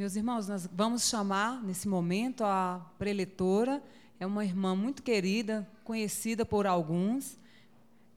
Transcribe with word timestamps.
Meus 0.00 0.16
irmãos, 0.16 0.48
nós 0.48 0.66
vamos 0.72 1.10
chamar 1.10 1.62
nesse 1.62 1.86
momento 1.86 2.42
a 2.42 2.80
preletora, 2.98 3.82
é 4.18 4.24
uma 4.24 4.42
irmã 4.42 4.74
muito 4.74 5.02
querida, 5.02 5.68
conhecida 5.84 6.42
por 6.42 6.66
alguns, 6.66 7.36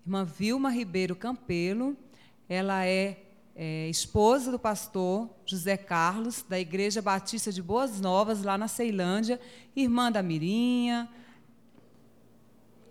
irmã 0.05 0.23
Vilma 0.23 0.69
Ribeiro 0.69 1.13
Campelo. 1.13 1.97
Ela 2.47 2.85
é, 2.85 3.21
é 3.53 3.89
esposa 3.89 4.49
do 4.49 4.57
pastor 4.57 5.29
José 5.45 5.75
Carlos, 5.75 6.45
da 6.47 6.57
Igreja 6.57 7.01
Batista 7.01 7.51
de 7.51 7.61
Boas 7.61 7.99
Novas, 7.99 8.43
lá 8.43 8.57
na 8.57 8.69
Ceilândia, 8.69 9.37
irmã 9.75 10.09
da 10.09 10.23
Mirinha. 10.23 11.09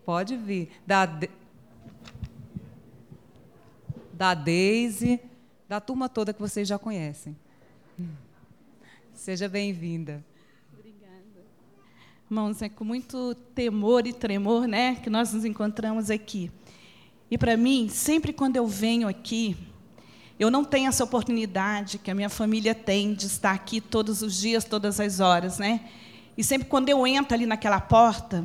Pode 0.05 0.37
vir. 0.37 0.69
Da, 0.87 1.09
da 4.13 4.35
Deise, 4.35 5.19
da 5.67 5.81
turma 5.81 6.11
toda 6.11 6.35
que 6.35 6.41
vocês 6.43 6.69
já 6.69 6.79
conhecem. 6.79 7.35
Seja 9.22 9.49
bem-vinda. 9.49 10.21
Obrigada. 10.76 11.46
Irmãos, 12.29 12.61
é 12.61 12.68
com 12.68 12.82
muito 12.82 13.36
temor 13.54 14.04
e 14.04 14.13
tremor 14.13 14.67
né, 14.67 14.96
que 14.96 15.08
nós 15.08 15.32
nos 15.32 15.44
encontramos 15.44 16.11
aqui. 16.11 16.50
E 17.30 17.39
para 17.39 17.57
mim, 17.57 17.89
sempre 17.89 18.32
quando 18.32 18.57
eu 18.57 18.66
venho 18.66 19.07
aqui, 19.07 19.57
eu 20.40 20.50
não 20.50 20.64
tenho 20.64 20.89
essa 20.89 21.04
oportunidade 21.04 21.99
que 21.99 22.11
a 22.11 22.16
minha 22.16 22.29
família 22.29 22.75
tem 22.75 23.14
de 23.14 23.27
estar 23.27 23.53
aqui 23.53 23.80
todos 23.80 24.22
os 24.22 24.40
dias, 24.40 24.64
todas 24.64 24.99
as 24.99 25.21
horas, 25.21 25.57
né? 25.57 25.89
E 26.36 26.43
sempre 26.43 26.66
quando 26.66 26.89
eu 26.89 27.07
entro 27.07 27.32
ali 27.32 27.46
naquela 27.46 27.80
porta, 27.80 28.44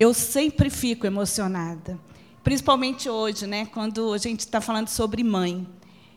eu 0.00 0.14
sempre 0.14 0.70
fico 0.70 1.06
emocionada. 1.06 2.00
Principalmente 2.42 3.10
hoje, 3.10 3.46
né, 3.46 3.66
quando 3.66 4.14
a 4.14 4.18
gente 4.18 4.40
está 4.40 4.58
falando 4.58 4.88
sobre 4.88 5.22
mãe. 5.22 5.68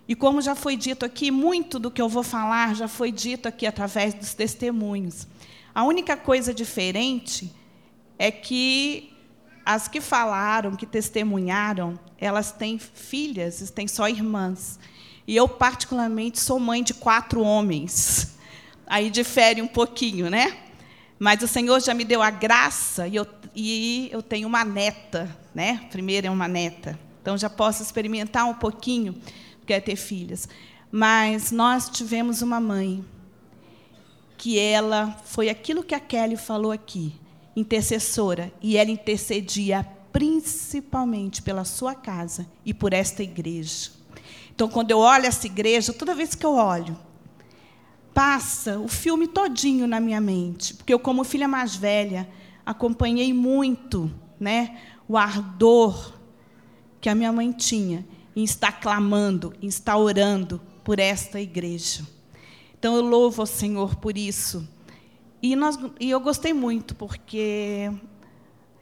E 0.07 0.15
como 0.15 0.41
já 0.41 0.53
foi 0.53 0.77
dito 0.77 1.03
aqui, 1.05 1.31
muito 1.31 1.79
do 1.79 1.89
que 1.89 2.01
eu 2.01 2.07
vou 2.07 2.23
falar 2.23 2.75
já 2.75 2.87
foi 2.87 3.11
dito 3.11 3.47
aqui 3.47 3.65
através 3.65 4.13
dos 4.13 4.33
testemunhos. 4.33 5.27
A 5.73 5.83
única 5.83 6.15
coisa 6.15 6.53
diferente 6.53 7.51
é 8.17 8.29
que 8.29 9.11
as 9.65 9.87
que 9.87 9.99
falaram, 9.99 10.75
que 10.75 10.85
testemunharam, 10.85 11.99
elas 12.19 12.51
têm 12.51 12.77
filhas, 12.77 13.71
têm 13.71 13.87
só 13.87 14.07
irmãs. 14.07 14.79
E 15.27 15.35
eu, 15.35 15.49
particularmente, 15.49 16.39
sou 16.39 16.59
mãe 16.59 16.83
de 16.83 16.93
quatro 16.93 17.41
homens. 17.41 18.37
Aí 18.85 19.09
difere 19.09 19.61
um 19.61 19.67
pouquinho, 19.67 20.29
né? 20.29 20.55
Mas 21.17 21.41
o 21.41 21.47
Senhor 21.47 21.79
já 21.81 21.95
me 21.95 22.05
deu 22.05 22.21
a 22.21 22.29
graça 22.29 23.07
e 23.07 23.15
eu, 23.15 23.25
e 23.55 24.09
eu 24.11 24.21
tenho 24.21 24.47
uma 24.47 24.63
neta, 24.63 25.35
né? 25.53 25.87
Primeiro 25.89 26.27
é 26.27 26.29
uma 26.29 26.47
neta. 26.47 26.99
Então 27.21 27.35
já 27.35 27.49
posso 27.49 27.81
experimentar 27.81 28.45
um 28.45 28.53
pouquinho 28.53 29.15
quer 29.65 29.81
ter 29.81 29.95
filhas. 29.95 30.47
Mas 30.91 31.51
nós 31.51 31.89
tivemos 31.89 32.41
uma 32.41 32.59
mãe 32.59 33.03
que 34.37 34.59
ela 34.59 35.11
foi 35.25 35.49
aquilo 35.49 35.83
que 35.83 35.95
a 35.95 35.99
Kelly 35.99 36.37
falou 36.37 36.71
aqui, 36.71 37.15
intercessora, 37.55 38.53
e 38.61 38.77
ela 38.77 38.91
intercedia 38.91 39.83
principalmente 40.11 41.41
pela 41.41 41.65
sua 41.65 41.93
casa 41.95 42.47
e 42.65 42.73
por 42.73 42.93
esta 42.93 43.23
igreja. 43.23 43.91
Então, 44.53 44.69
quando 44.69 44.91
eu 44.91 44.99
olho 44.99 45.25
essa 45.25 45.45
igreja, 45.45 45.91
toda 45.91 46.15
vez 46.15 46.33
que 46.33 46.45
eu 46.45 46.53
olho, 46.53 46.97
passa 48.13 48.79
o 48.79 48.87
filme 48.87 49.27
todinho 49.27 49.85
na 49.85 49.99
minha 49.99 50.21
mente, 50.21 50.73
porque 50.73 50.93
eu, 50.93 50.99
como 50.99 51.25
filha 51.25 51.47
mais 51.47 51.75
velha, 51.75 52.29
acompanhei 52.65 53.33
muito, 53.33 54.09
né, 54.39 54.79
o 55.07 55.17
ardor 55.17 56.13
que 57.01 57.09
a 57.09 57.15
minha 57.15 57.31
mãe 57.31 57.51
tinha 57.51 58.05
em 58.35 58.43
estar 58.43 58.73
clamando, 58.73 59.53
em 59.61 59.67
estar 59.67 59.97
orando 59.97 60.61
por 60.83 60.99
esta 60.99 61.39
igreja. 61.39 62.05
Então 62.77 62.95
eu 62.95 63.01
louvo 63.01 63.41
ao 63.41 63.45
Senhor 63.45 63.95
por 63.95 64.17
isso. 64.17 64.67
E, 65.41 65.55
nós, 65.55 65.77
e 65.99 66.09
eu 66.09 66.19
gostei 66.19 66.53
muito, 66.53 66.95
porque 66.95 67.91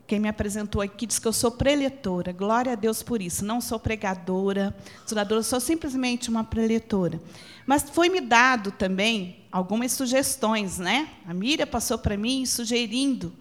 quem 0.06 0.20
me 0.20 0.28
apresentou 0.28 0.82
aqui 0.82 1.06
disse 1.06 1.22
que 1.22 1.28
eu 1.28 1.34
sou 1.34 1.52
preletora. 1.52 2.32
Glória 2.32 2.74
a 2.74 2.76
Deus 2.76 3.02
por 3.02 3.22
isso. 3.22 3.46
Não 3.46 3.62
sou 3.62 3.80
pregadora, 3.80 4.76
estudadora, 5.00 5.42
sou 5.44 5.60
simplesmente 5.60 6.30
uma 6.30 6.44
preletora. 6.44 7.22
Mas 7.66 7.84
foi 7.84 8.10
me 8.10 8.20
dado 8.20 8.72
também 8.72 9.46
algumas 9.52 9.94
sugestões, 9.94 10.78
né? 10.78 11.10
A 11.26 11.34
Miriam 11.34 11.68
passou 11.68 11.98
para 11.98 12.18
mim 12.18 12.46
sugerindo 12.46 13.34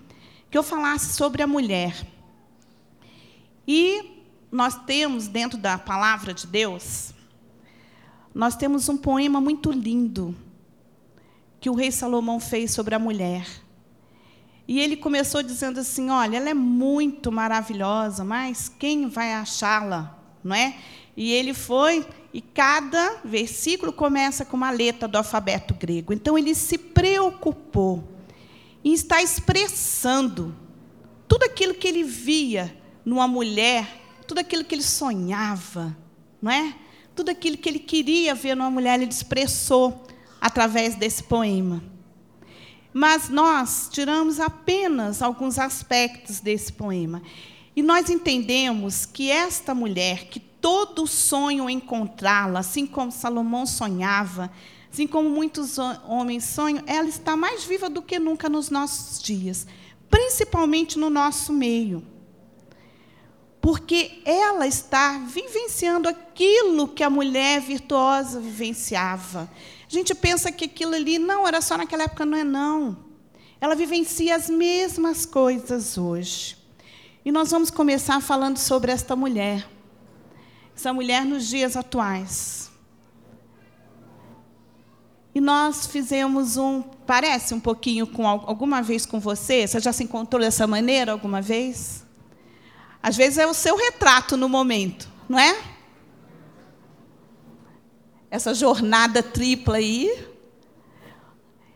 que 0.50 0.56
eu 0.56 0.62
falasse 0.62 1.15
sobre 1.15 1.43
a 1.43 1.47
mulher. 1.47 2.06
E 3.67 4.22
nós 4.53 4.77
temos 4.85 5.27
dentro 5.27 5.57
da 5.57 5.79
palavra 5.79 6.35
de 6.35 6.47
Deus, 6.47 7.15
nós 8.35 8.55
temos 8.55 8.87
um 8.91 8.99
poema 8.99 9.41
muito 9.41 9.73
lindo 9.73 10.37
que 11.59 11.71
o 11.71 11.75
rei 11.75 11.91
Salomão 11.91 12.39
fez 12.39 12.71
sobre 12.71 12.95
a 12.95 12.99
mulher. 12.99 13.47
E 14.69 14.79
ele 14.79 14.97
começou 14.97 15.43
dizendo 15.43 15.81
assim: 15.81 16.11
Olha, 16.11 16.37
ela 16.37 16.51
é 16.51 16.55
muito 16.55 17.33
maravilhosa, 17.33 18.25
mas 18.25 18.69
quem 18.69 19.09
vai 19.09 19.33
achá-la? 19.33 20.19
Não 20.45 20.55
é? 20.55 20.77
E 21.17 21.33
ele 21.33 21.55
foi, 21.55 22.07
e 22.33 22.41
cada 22.41 23.21
versículo 23.25 23.93
começa 23.93 24.45
com 24.45 24.57
uma 24.57 24.71
letra 24.71 25.09
do 25.09 25.17
alfabeto 25.17 25.75
grego. 25.75 26.12
Então 26.12 26.37
ele 26.37 26.55
se 26.55 26.77
preocupou 26.77 28.05
em 28.85 28.93
estar 28.93 29.23
expressando 29.23 30.55
tudo 31.27 31.45
aquilo 31.45 31.75
que 31.75 31.89
ele 31.89 32.03
via 32.03 32.77
numa 33.05 33.27
mulher 33.27 34.02
tudo 34.27 34.38
aquilo 34.38 34.65
que 34.65 34.75
ele 34.75 34.83
sonhava, 34.83 35.97
não 36.41 36.50
é? 36.50 36.75
Tudo 37.15 37.31
aquilo 37.31 37.56
que 37.56 37.69
ele 37.69 37.78
queria 37.78 38.34
ver 38.34 38.55
numa 38.55 38.71
mulher, 38.71 39.00
ele 39.00 39.10
expressou 39.10 40.06
através 40.41 40.94
desse 40.94 41.22
poema. 41.22 41.83
Mas 42.93 43.28
nós 43.28 43.88
tiramos 43.91 44.41
apenas 44.41 45.22
alguns 45.22 45.59
aspectos 45.59 46.41
desse 46.41 46.72
poema. 46.72 47.22
E 47.75 47.82
nós 47.82 48.11
entendemos 48.11 49.06
que 49.06 49.31
esta 49.31 49.75
mulher, 49.75 50.27
que 50.27 50.38
todo 50.38 51.06
sonho 51.06 51.71
encontrá-la, 51.71 52.61
assim 52.61 52.87
como 52.87 53.11
Salomão 53.11 53.65
sonhava, 53.65 54.50
assim 54.93 55.06
como 55.06 55.31
muitos 55.31 55.78
homens 55.78 56.44
sonham, 56.44 56.82
ela 56.87 57.09
está 57.09 57.34
mais 57.34 57.65
viva 57.65 57.88
do 57.88 58.03
que 58.03 58.19
nunca 58.19 58.49
nos 58.49 58.69
nossos 58.69 59.22
dias, 59.22 59.66
principalmente 60.11 60.99
no 60.99 61.09
nosso 61.09 61.53
meio 61.53 62.12
porque 63.62 64.21
ela 64.25 64.67
está 64.67 65.19
vivenciando 65.19 66.09
aquilo 66.09 66.89
que 66.89 67.05
a 67.05 67.09
mulher 67.09 67.61
virtuosa 67.61 68.41
vivenciava. 68.41 69.49
A 69.89 69.89
gente 69.89 70.12
pensa 70.17 70.50
que 70.50 70.65
aquilo 70.65 70.97
ali 70.97 71.17
não 71.17 71.47
era 71.47 71.61
só 71.61 71.78
naquela 71.78 72.03
época, 72.03 72.27
não 72.27 72.37
é 72.37 72.43
não. 72.43 72.97
Ela 73.61 73.77
vivencia 73.77 74.34
as 74.34 74.50
mesmas 74.50 75.25
coisas 75.25 75.97
hoje. 75.97 76.59
E 77.25 77.31
nós 77.31 77.53
vamos 77.53 77.71
começar 77.71 78.21
falando 78.21 78.56
sobre 78.56 78.91
esta 78.91 79.15
mulher. 79.15 79.65
Essa 80.77 80.93
mulher 80.93 81.25
nos 81.25 81.47
dias 81.47 81.77
atuais. 81.77 82.69
E 85.33 85.41
nós 85.41 85.87
fizemos 85.87 86.56
um, 86.56 86.83
parece 86.83 87.55
um 87.55 87.61
pouquinho 87.61 88.09
com 88.09 88.27
alguma 88.27 88.83
vez 88.83 89.06
com 89.06 89.21
você, 89.21 89.69
você 89.69 89.79
já 89.79 89.93
se 89.93 90.03
encontrou 90.03 90.43
dessa 90.43 90.67
maneira 90.67 91.12
alguma 91.12 91.41
vez? 91.41 92.05
Às 93.03 93.17
vezes 93.17 93.39
é 93.39 93.47
o 93.47 93.55
seu 93.55 93.77
retrato 93.77 94.37
no 94.37 94.49
momento, 94.49 95.09
não 95.29 95.39
é? 95.39 95.61
Essa 98.31 98.55
jornada 98.55 99.23
tripla 99.23 99.77
aí. 99.77 100.29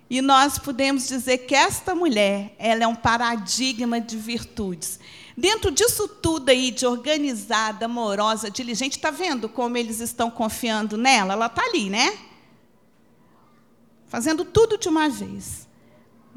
E 0.08 0.22
nós 0.22 0.56
podemos 0.56 1.08
dizer 1.08 1.38
que 1.38 1.54
esta 1.54 1.94
mulher, 1.94 2.54
ela 2.58 2.84
é 2.84 2.86
um 2.86 2.94
paradigma 2.94 4.00
de 4.00 4.16
virtudes. 4.16 5.00
Dentro 5.36 5.70
disso 5.70 6.06
tudo 6.06 6.48
aí, 6.48 6.70
de 6.70 6.86
organizada, 6.86 7.86
amorosa, 7.86 8.48
diligente, 8.48 8.96
está 8.96 9.10
vendo 9.10 9.48
como 9.48 9.76
eles 9.76 10.00
estão 10.00 10.30
confiando 10.30 10.96
nela? 10.96 11.32
Ela 11.32 11.46
está 11.46 11.62
ali, 11.62 11.90
né? 11.90 12.16
Fazendo 14.06 14.44
tudo 14.44 14.78
de 14.78 14.88
uma 14.88 15.08
vez. 15.08 15.65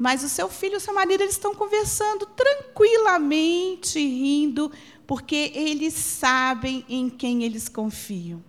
Mas 0.00 0.24
o 0.24 0.30
seu 0.30 0.48
filho 0.48 0.72
e 0.72 0.76
o 0.78 0.80
seu 0.80 0.94
marido 0.94 1.22
eles 1.22 1.34
estão 1.34 1.54
conversando 1.54 2.24
tranquilamente, 2.24 3.98
rindo, 3.98 4.72
porque 5.06 5.52
eles 5.54 5.92
sabem 5.92 6.82
em 6.88 7.10
quem 7.10 7.44
eles 7.44 7.68
confiam. 7.68 8.42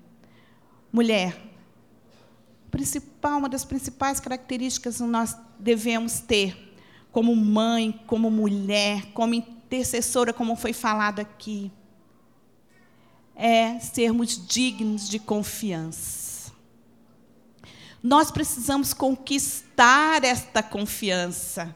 Mulher, 0.93 1.37
principal, 2.71 3.39
uma 3.39 3.49
das 3.49 3.65
principais 3.65 4.17
características 4.17 4.95
que 4.95 5.03
nós 5.03 5.35
devemos 5.59 6.21
ter 6.21 6.73
como 7.11 7.35
mãe, 7.35 7.99
como 8.07 8.31
mulher, 8.31 9.07
como 9.07 9.33
intercessora, 9.33 10.31
como 10.31 10.55
foi 10.55 10.71
falado 10.71 11.19
aqui, 11.19 11.69
é 13.35 13.77
sermos 13.77 14.47
dignos 14.47 15.09
de 15.09 15.19
confiança. 15.19 16.20
Nós 18.03 18.31
precisamos 18.31 18.93
conquistar 18.93 20.23
esta 20.23 20.63
confiança. 20.63 21.75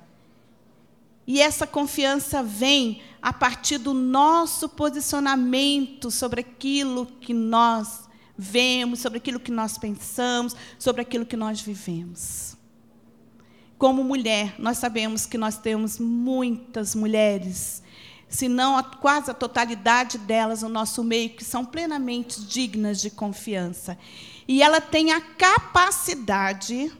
E 1.27 1.41
essa 1.41 1.65
confiança 1.65 2.43
vem 2.43 3.01
a 3.21 3.33
partir 3.33 3.79
do 3.79 3.93
nosso 3.93 4.69
posicionamento 4.69 6.11
sobre 6.11 6.41
aquilo 6.41 7.05
que 7.05 7.33
nós 7.33 8.07
vemos, 8.37 8.99
sobre 8.99 9.17
aquilo 9.17 9.39
que 9.39 9.51
nós 9.51 9.77
pensamos, 9.77 10.55
sobre 10.77 11.01
aquilo 11.01 11.25
que 11.25 11.37
nós 11.37 11.61
vivemos. 11.61 12.55
como 13.77 14.03
mulher, 14.03 14.55
nós 14.57 14.77
sabemos 14.77 15.25
que 15.25 15.37
nós 15.37 15.57
temos 15.57 15.99
muitas 15.99 16.95
mulheres, 16.95 17.83
se 18.27 18.47
não 18.47 18.77
a, 18.77 18.83
quase 18.83 19.31
a 19.31 19.33
totalidade 19.33 20.17
delas 20.17 20.61
no 20.61 20.69
nosso 20.69 21.03
meio, 21.03 21.29
que 21.29 21.43
são 21.43 21.63
plenamente 21.63 22.43
dignas 22.45 23.01
de 23.01 23.09
confiança. 23.09 23.97
E 24.47 24.61
ela 24.61 24.81
tem 24.81 25.11
a 25.11 25.21
capacidade 25.21 26.91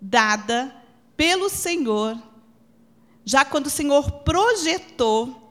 dada 0.00 0.74
pelo 1.16 1.48
Senhor, 1.48 2.20
já 3.24 3.44
quando 3.44 3.66
o 3.66 3.70
Senhor 3.70 4.10
projetou, 4.22 5.42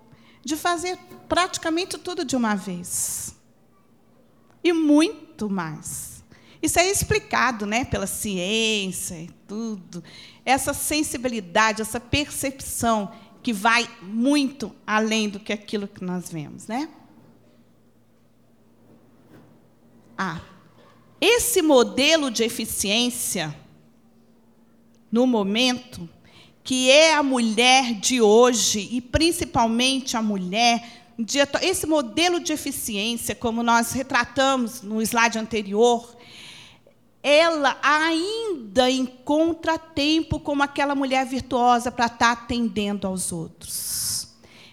de 0.43 0.55
fazer 0.55 0.97
praticamente 1.27 1.97
tudo 1.97 2.23
de 2.23 2.35
uma 2.35 2.55
vez. 2.55 3.35
E 4.63 4.71
muito 4.71 5.49
mais. 5.49 6.23
Isso 6.61 6.79
é 6.79 6.89
explicado 6.89 7.65
né, 7.65 7.85
pela 7.85 8.07
ciência 8.07 9.15
e 9.15 9.29
tudo. 9.47 10.03
Essa 10.43 10.73
sensibilidade, 10.73 11.81
essa 11.81 11.99
percepção 11.99 13.11
que 13.45 13.53
vai 13.53 13.87
muito 14.01 14.75
além 14.87 15.29
do 15.29 15.39
que 15.39 15.53
aquilo 15.53 15.87
que 15.87 16.03
nós 16.03 16.31
vemos. 16.31 16.65
Né? 16.65 16.89
Ah, 20.17 20.41
esse 21.21 21.61
modelo 21.61 22.31
de 22.31 22.43
eficiência, 22.43 23.55
no 25.11 25.27
momento, 25.27 26.09
que 26.63 26.89
é 26.89 27.13
a 27.13 27.21
mulher 27.21 27.93
de 27.93 28.19
hoje, 28.19 28.89
e 28.91 28.99
principalmente 28.99 30.17
a 30.17 30.23
mulher, 30.23 31.13
esse 31.61 31.85
modelo 31.85 32.39
de 32.39 32.51
eficiência, 32.51 33.35
como 33.35 33.61
nós 33.61 33.91
retratamos 33.91 34.81
no 34.81 35.03
slide 35.03 35.37
anterior, 35.37 36.17
ela 37.27 37.75
ainda 37.81 38.87
encontra 38.87 39.79
tempo 39.79 40.39
como 40.39 40.61
aquela 40.61 40.93
mulher 40.93 41.25
virtuosa 41.25 41.91
para 41.91 42.05
estar 42.05 42.31
atendendo 42.31 43.07
aos 43.07 43.31
outros. 43.31 44.27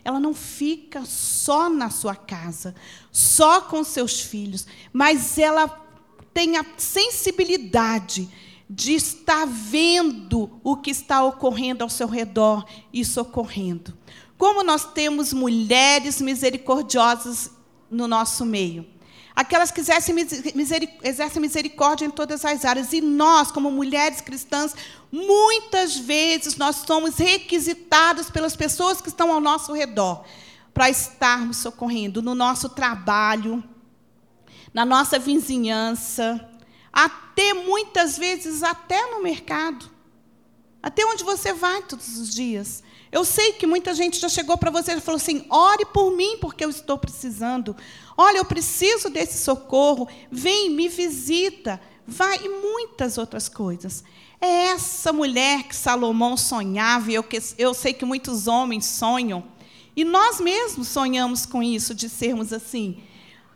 Ela 0.05 0.21
não 0.21 0.35
fica 0.35 1.03
só 1.07 1.71
na 1.71 1.89
sua 1.89 2.15
casa, 2.15 2.75
só 3.11 3.63
com 3.63 3.83
seus 3.83 4.21
filhos, 4.21 4.67
mas 4.93 5.39
ela 5.39 5.67
tem 6.35 6.59
a 6.59 6.67
sensibilidade 6.77 8.29
de 8.69 8.93
estar 8.97 9.47
vendo 9.47 10.61
o 10.63 10.77
que 10.77 10.91
está 10.91 11.25
ocorrendo 11.25 11.83
ao 11.83 11.89
seu 11.89 12.07
redor 12.07 12.67
e 12.93 13.03
socorrendo. 13.03 13.97
Como 14.37 14.63
nós 14.63 14.85
temos 14.93 15.33
mulheres 15.33 16.21
misericordiosas 16.21 17.51
no 17.91 18.07
nosso 18.07 18.45
meio. 18.45 18.87
Aquelas 19.35 19.71
que 19.71 19.81
exercem, 19.81 20.15
misericórdia 21.41 22.05
em 22.05 22.11
todas 22.11 22.45
as 22.45 22.65
áreas. 22.65 22.93
E 22.93 23.01
nós, 23.01 23.51
como 23.51 23.71
mulheres 23.71 24.21
cristãs, 24.21 24.75
muitas 25.11 25.97
vezes 25.97 26.57
nós 26.57 26.77
somos 26.87 27.17
requisitadas 27.17 28.31
pelas 28.31 28.55
pessoas 28.55 29.01
que 29.01 29.09
estão 29.09 29.33
ao 29.33 29.41
nosso 29.41 29.73
redor 29.73 30.25
para 30.75 30.91
estarmos 30.91 31.59
socorrendo 31.59 32.23
no 32.23 32.35
nosso 32.35 32.69
trabalho, 32.69 33.63
na 34.73 34.85
nossa 34.85 35.19
vizinhança, 35.19 36.49
até 36.93 37.55
muitas 37.55 38.19
vezes 38.19 38.63
até 38.63 39.11
no 39.11 39.23
mercado, 39.23 39.91
até 40.83 41.05
onde 41.05 41.25
você 41.25 41.53
vai 41.53 41.83
todos 41.83 42.19
os 42.19 42.35
dias. 42.35 42.83
Eu 43.13 43.27
sei 43.27 43.53
que 43.53 43.67
muita 43.67 43.93
gente 43.93 44.19
já 44.19 44.29
chegou 44.29 44.57
para 44.57 44.71
você 44.71 44.95
e 44.95 45.01
falou 45.01 45.19
assim: 45.19 45.45
ore 45.51 45.85
por 45.85 46.11
mim, 46.11 46.39
porque 46.41 46.65
eu 46.65 46.71
estou 46.71 46.97
precisando. 46.97 47.77
Olha, 48.17 48.39
eu 48.39 48.45
preciso 48.47 49.11
desse 49.11 49.45
socorro. 49.45 50.09
Vem, 50.31 50.71
me 50.71 50.89
visita. 50.89 51.79
Vai, 52.07 52.39
e 52.43 52.49
muitas 52.49 53.19
outras 53.19 53.51
coisas. 53.51 54.03
É 54.41 54.69
essa 54.69 55.13
mulher 55.13 55.65
que 55.65 55.77
Salomão 55.77 56.39
sonhava, 56.39 57.13
e 57.13 57.15
eu, 57.15 57.25
eu 57.59 57.75
sei 57.75 57.93
que 57.93 58.05
muitos 58.05 58.49
homens 58.49 58.87
sonham, 58.87 59.45
e 59.95 60.05
nós 60.05 60.41
mesmos 60.41 60.89
sonhamos 60.89 61.47
com 61.47 61.63
isso, 61.63 61.95
de 61.95 62.09
sermos 62.09 62.53
assim 62.53 63.01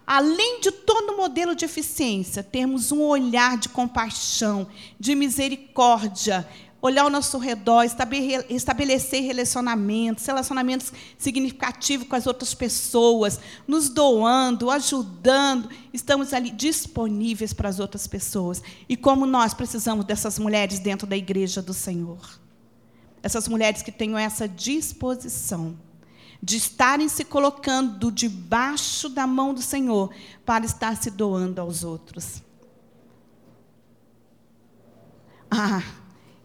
além 0.07 0.61
de 0.61 0.71
todo 0.71 1.17
modelo 1.17 1.55
de 1.55 1.65
eficiência, 1.65 2.43
termos 2.43 2.93
um 2.93 3.03
olhar 3.03 3.59
de 3.59 3.69
compaixão, 3.69 4.69
de 5.01 5.17
misericórdia, 5.17 6.49
olhar 6.87 7.03
ao 7.03 7.11
nosso 7.11 7.39
redor, 7.39 7.85
estabelecer 8.49 9.23
relacionamentos, 9.23 10.25
relacionamentos 10.25 10.93
significativos 11.19 12.09
com 12.09 12.17
as 12.17 12.27
outras 12.27 12.55
pessoas, 12.55 13.39
nos 13.67 13.89
doando, 13.89 14.71
ajudando, 14.71 15.69
estamos 15.93 16.33
ali 16.33 16.51
disponíveis 16.51 17.53
para 17.53 17.69
as 17.69 17.79
outras 17.79 18.07
pessoas. 18.07 18.63
E 18.89 18.97
como 18.97 19.27
nós 19.27 19.55
precisamos 19.55 20.05
dessas 20.05 20.39
mulheres 20.39 20.79
dentro 20.79 21.07
da 21.07 21.17
igreja 21.17 21.61
do 21.61 21.75
Senhor. 21.75 22.41
Essas 23.23 23.49
mulheres 23.49 23.83
que 23.83 23.93
tenham 23.93 24.19
essa 24.19 24.49
disposição 24.49 25.77
de 26.43 26.57
estarem 26.57 27.09
se 27.09 27.25
colocando 27.25 28.13
debaixo 28.13 29.09
da 29.09 29.27
mão 29.27 29.53
do 29.53 29.63
Senhor 29.63 30.15
para 30.45 30.65
estar 30.65 30.97
se 30.97 31.11
doando 31.11 31.61
aos 31.61 31.83
outros. 31.83 32.43
Ah, 35.51 35.83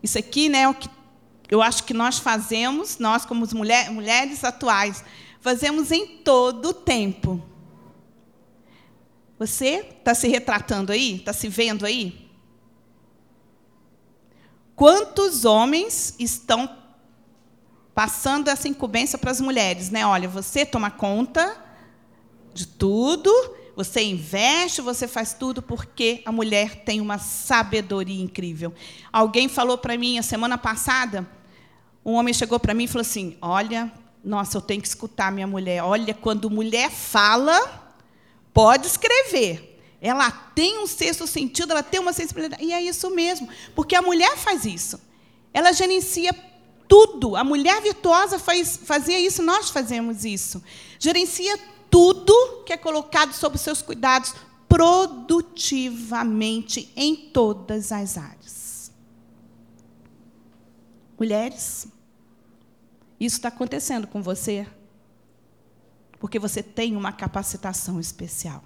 isso 0.02 0.18
aqui, 0.18 0.50
né, 0.50 0.62
é 0.62 0.70
o 0.70 0.74
que 0.74 0.90
eu 1.52 1.62
acho 1.62 1.84
que 1.84 1.94
nós 1.94 2.18
fazemos, 2.18 2.98
nós 2.98 3.26
como 3.26 3.46
mulher, 3.54 3.92
mulheres 3.92 4.44
atuais, 4.46 5.04
fazemos 5.42 5.92
em 5.92 6.08
todo 6.20 6.70
o 6.70 6.74
tempo. 6.74 7.44
Você 9.38 9.86
está 9.98 10.16
se 10.16 10.30
retratando 10.30 10.94
aí? 10.94 11.18
Está 11.18 11.34
se 11.34 11.50
vendo 11.50 11.86
aí? 11.86 12.30
Quantos 14.76 15.44
homens 15.44 16.16
estão 16.18 16.78
passando 17.94 18.48
essa 18.48 18.70
incumbência 18.70 19.18
para 19.18 19.32
as 19.32 19.42
mulheres, 19.42 19.90
né? 19.90 20.06
Olha, 20.06 20.30
você 20.30 20.66
toma 20.66 20.90
conta 20.90 21.58
de 22.54 22.66
tudo, 22.66 23.30
você 23.76 24.02
investe, 24.02 24.82
você 24.82 25.08
faz 25.08 25.34
tudo 25.34 25.62
porque 25.62 26.22
a 26.26 26.32
mulher 26.32 26.84
tem 26.84 27.00
uma 27.00 27.18
sabedoria 27.18 28.22
incrível. 28.22 28.74
Alguém 29.12 29.48
falou 29.48 29.78
para 29.78 29.98
mim 29.98 30.18
a 30.18 30.24
semana 30.24 30.58
passada, 30.58 31.28
um 32.06 32.14
homem 32.14 32.34
chegou 32.34 32.60
para 32.60 32.74
mim 32.74 32.86
e 32.86 32.88
falou 32.88 33.02
assim: 33.02 33.38
"Olha, 33.42 33.92
nossa, 34.24 34.58
eu 34.58 34.62
tenho 34.62 34.82
que 34.82 34.88
escutar 34.88 35.32
minha 35.32 35.48
mulher. 35.48 35.84
Olha, 35.84 36.14
quando 36.14 36.50
mulher 36.50 36.92
fala, 36.92 37.96
pode 38.54 38.88
escrever. 38.88 39.80
Ela 40.00 40.32
tem 40.32 40.80
um 40.80 40.88
sexto 40.88 41.28
sentido, 41.28 41.72
ela 41.72 41.84
tem 41.84 42.00
uma 42.00 42.14
sensibilidade. 42.14 42.64
E 42.64 42.74
é 42.74 42.82
isso 42.82 43.10
mesmo, 43.12 43.48
porque 43.76 43.96
a 43.96 44.02
mulher 44.02 44.38
faz 44.38 44.66
isso. 44.66 45.00
Ela 45.54 45.72
gerencia 45.72 46.34
tudo. 46.88 47.36
A 47.36 47.44
mulher 47.44 47.82
virtuosa 47.82 48.38
faz, 48.38 48.80
fazia 48.84 49.20
isso, 49.20 49.42
nós 49.42 49.70
fazemos 49.70 50.26
isso. 50.26 50.64
Gerencia 51.00 51.58
tudo 51.92 52.64
que 52.66 52.74
é 52.74 52.78
colocado 52.78 53.34
sob 53.34 53.56
seus 53.58 53.84
cuidados 53.84 54.34
produtivamente 54.68 56.92
em 56.96 57.30
todas 57.30 57.92
as 57.92 58.18
áreas. 58.18 58.92
Mulheres, 61.20 61.88
isso 63.20 63.36
está 63.36 63.50
acontecendo 63.50 64.08
com 64.08 64.24
você 64.24 64.66
porque 66.18 66.40
você 66.40 66.64
tem 66.64 66.96
uma 66.96 67.12
capacitação 67.12 68.00
especial. 68.00 68.64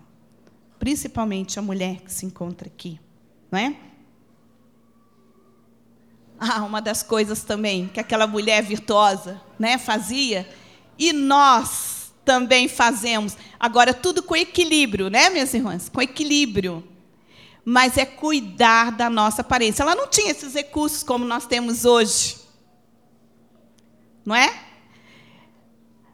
Principalmente 0.77 1.57
a 1.57 1.61
mulher 1.61 2.01
que 2.01 2.11
se 2.11 2.25
encontra 2.25 2.67
aqui, 2.67 2.99
não 3.49 3.57
é? 3.57 3.79
Ah, 6.37 6.63
uma 6.63 6.81
das 6.81 7.01
coisas 7.01 7.43
também 7.43 7.87
que 7.87 7.97
aquela 7.99 8.27
mulher 8.27 8.61
virtuosa 8.61 9.41
né, 9.57 9.77
fazia, 9.77 10.45
e 10.99 11.13
nós 11.13 11.94
também 12.25 12.67
fazemos. 12.67 13.37
Agora, 13.59 13.93
tudo 13.93 14.23
com 14.23 14.35
equilíbrio, 14.35 15.09
né, 15.09 15.29
minhas 15.29 15.53
irmãs? 15.53 15.87
Com 15.87 16.01
equilíbrio. 16.01 16.83
Mas 17.63 17.97
é 17.97 18.05
cuidar 18.05 18.91
da 18.91 19.09
nossa 19.09 19.41
aparência. 19.41 19.83
Ela 19.83 19.95
não 19.95 20.07
tinha 20.07 20.31
esses 20.31 20.53
recursos 20.53 21.03
como 21.03 21.23
nós 21.23 21.45
temos 21.45 21.85
hoje. 21.85 22.37
Não 24.25 24.35
é? 24.35 24.63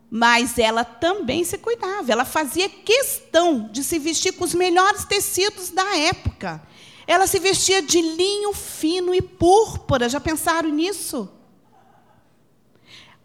Mas 0.10 0.60
ela 0.60 0.84
também 0.84 1.44
se 1.44 1.58
cuidava. 1.58 2.12
Ela 2.12 2.26
fazia 2.26 2.68
questão 2.68 3.70
de 3.72 3.84
se 3.84 3.98
vestir 3.98 4.34
com 4.34 4.44
os 4.44 4.54
melhores 4.54 5.06
tecidos 5.06 5.72
da 5.72 5.98
época. 5.98 6.62
Ela 7.08 7.28
se 7.28 7.40
vestia 7.40 7.82
de 7.82 8.02
linho 8.02 8.54
fino 8.54 9.14
e 9.14 9.22
púrpura. 9.22 10.08
Já 10.08 10.20
pensaram 10.20 10.70
nisso? 10.70 11.30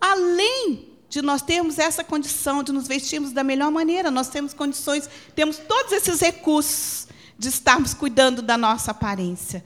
Além 0.01 0.96
de 1.09 1.23
nós 1.23 1.43
termos 1.43 1.79
essa 1.79 2.03
condição 2.03 2.63
de 2.63 2.73
nos 2.73 2.89
vestirmos 2.89 3.33
da 3.33 3.45
melhor 3.45 3.71
maneira, 3.71 4.11
nós 4.11 4.29
temos 4.29 4.53
condições, 4.53 5.09
temos 5.35 5.59
todos 5.59 5.93
esses 5.93 6.21
recursos 6.21 7.09
de 7.39 7.49
estarmos 7.49 7.95
cuidando 7.95 8.43
da 8.43 8.57
nossa 8.57 8.91
aparência. 8.91 9.65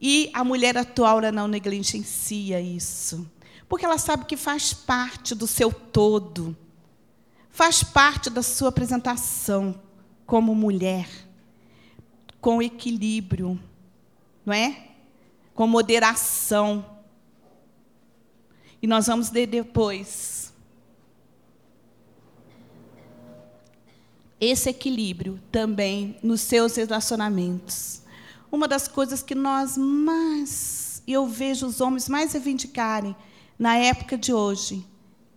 E 0.00 0.30
a 0.34 0.44
mulher 0.44 0.76
atual 0.76 1.20
não 1.32 1.48
negligencia 1.48 2.60
isso, 2.60 3.30
porque 3.68 3.84
ela 3.84 3.98
sabe 3.98 4.26
que 4.26 4.36
faz 4.36 4.74
parte 4.74 5.34
do 5.34 5.46
seu 5.46 5.72
todo, 5.72 6.56
faz 7.50 7.82
parte 7.82 8.28
da 8.28 8.42
sua 8.42 8.68
apresentação 8.68 9.80
como 10.26 10.54
mulher 10.54 11.08
com 12.46 12.62
equilíbrio, 12.62 13.58
não 14.44 14.54
é? 14.54 14.90
Com 15.52 15.66
moderação. 15.66 16.86
E 18.80 18.86
nós 18.86 19.08
vamos 19.08 19.32
ler 19.32 19.48
depois. 19.48 20.45
Esse 24.40 24.68
equilíbrio 24.68 25.40
também 25.50 26.18
nos 26.22 26.42
seus 26.42 26.76
relacionamentos. 26.76 28.02
Uma 28.52 28.68
das 28.68 28.86
coisas 28.86 29.22
que 29.22 29.34
nós 29.34 29.76
mais, 29.76 31.02
e 31.06 31.12
eu 31.12 31.26
vejo 31.26 31.66
os 31.66 31.80
homens 31.80 32.08
mais 32.08 32.32
reivindicarem 32.32 33.16
na 33.58 33.76
época 33.76 34.18
de 34.18 34.32
hoje, 34.32 34.86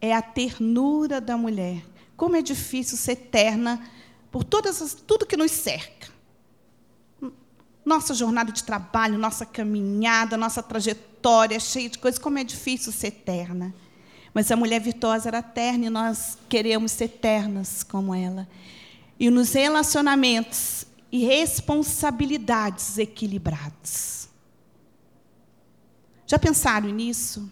é 0.02 0.14
a 0.14 0.22
ternura 0.22 1.22
da 1.22 1.38
mulher. 1.38 1.84
Como 2.18 2.36
é 2.36 2.42
difícil 2.42 2.98
ser 2.98 3.16
terna 3.16 3.82
por 4.30 4.44
todas 4.44 4.82
as, 4.82 4.94
tudo 4.94 5.26
que 5.26 5.38
nos 5.38 5.52
cerca. 5.52 6.10
Nossa 7.86 8.14
jornada 8.14 8.52
de 8.52 8.64
trabalho, 8.64 9.18
nossa 9.18 9.46
caminhada, 9.46 10.38
nossa 10.38 10.62
trajetória 10.62 11.60
cheia 11.60 11.90
de 11.90 11.98
coisas, 11.98 12.20
como 12.20 12.38
é 12.38 12.44
difícil 12.44 12.92
ser 12.92 13.12
terna. 13.12 13.74
Mas 14.34 14.52
a 14.52 14.56
mulher 14.56 14.80
virtuosa 14.80 15.30
era 15.30 15.42
terna 15.42 15.86
e 15.86 15.90
nós 15.90 16.38
queremos 16.48 16.92
ser 16.92 17.08
ternas 17.08 17.82
como 17.82 18.14
ela. 18.14 18.48
E 19.20 19.30
nos 19.30 19.52
relacionamentos 19.54 20.86
e 21.12 21.26
responsabilidades 21.26 22.98
equilibrados. 22.98 24.30
Já 26.26 26.38
pensaram 26.38 26.90
nisso? 26.90 27.52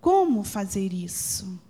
Como 0.00 0.44
fazer 0.44 0.92
isso? 0.92 1.60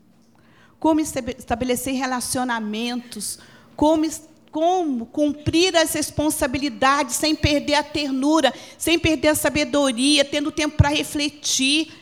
Como 0.78 1.00
estabelecer 1.00 1.94
relacionamentos? 1.94 3.38
Como, 3.74 4.06
como 4.52 5.06
cumprir 5.06 5.76
as 5.76 5.94
responsabilidades 5.94 7.16
sem 7.16 7.34
perder 7.34 7.74
a 7.74 7.82
ternura, 7.82 8.52
sem 8.78 8.98
perder 8.98 9.28
a 9.28 9.34
sabedoria, 9.34 10.24
tendo 10.24 10.52
tempo 10.52 10.76
para 10.76 10.90
refletir? 10.90 11.99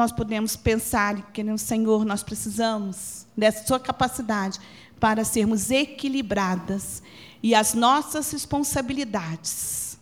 Nós 0.00 0.12
podemos 0.12 0.56
pensar 0.56 1.30
que 1.30 1.44
no 1.44 1.58
Senhor 1.58 2.06
nós 2.06 2.22
precisamos 2.22 3.26
dessa 3.36 3.66
sua 3.66 3.78
capacidade 3.78 4.58
para 4.98 5.26
sermos 5.26 5.70
equilibradas 5.70 7.02
e 7.42 7.54
as 7.54 7.74
nossas 7.74 8.30
responsabilidades 8.32 10.00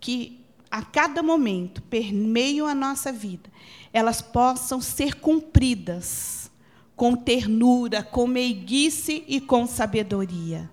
que 0.00 0.44
a 0.68 0.82
cada 0.82 1.22
momento 1.22 1.80
permeiam 1.82 2.66
a 2.66 2.74
nossa 2.74 3.12
vida, 3.12 3.48
elas 3.92 4.20
possam 4.20 4.80
ser 4.80 5.20
cumpridas 5.20 6.50
com 6.96 7.14
ternura, 7.14 8.02
com 8.02 8.26
meiguice 8.26 9.22
e 9.28 9.40
com 9.40 9.64
sabedoria. 9.64 10.68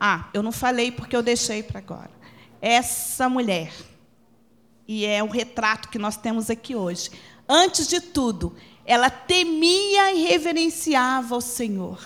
Ah, 0.00 0.28
eu 0.34 0.42
não 0.42 0.50
falei 0.50 0.90
porque 0.90 1.14
eu 1.14 1.22
deixei 1.22 1.62
para 1.62 1.78
agora. 1.78 2.10
Essa 2.60 3.28
mulher, 3.28 3.72
e 4.88 5.04
é 5.04 5.22
o 5.22 5.28
retrato 5.28 5.90
que 5.90 5.98
nós 5.98 6.16
temos 6.16 6.48
aqui 6.48 6.74
hoje, 6.74 7.10
antes 7.46 7.86
de 7.86 8.00
tudo, 8.00 8.56
ela 8.86 9.10
temia 9.10 10.14
e 10.14 10.24
reverenciava 10.24 11.36
o 11.36 11.42
Senhor. 11.42 12.02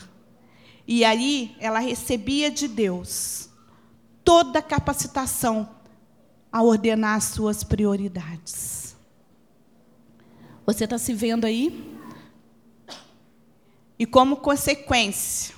E 0.84 1.04
aí 1.04 1.54
ela 1.60 1.78
recebia 1.78 2.50
de 2.50 2.66
Deus 2.66 3.48
toda 4.24 4.58
a 4.58 4.62
capacitação 4.62 5.68
a 6.50 6.60
ordenar 6.60 7.16
as 7.16 7.24
suas 7.24 7.62
prioridades. 7.62 8.96
Você 10.66 10.82
está 10.84 10.98
se 10.98 11.14
vendo 11.14 11.44
aí? 11.44 11.96
E 13.96 14.04
como 14.04 14.38
consequência, 14.38 15.54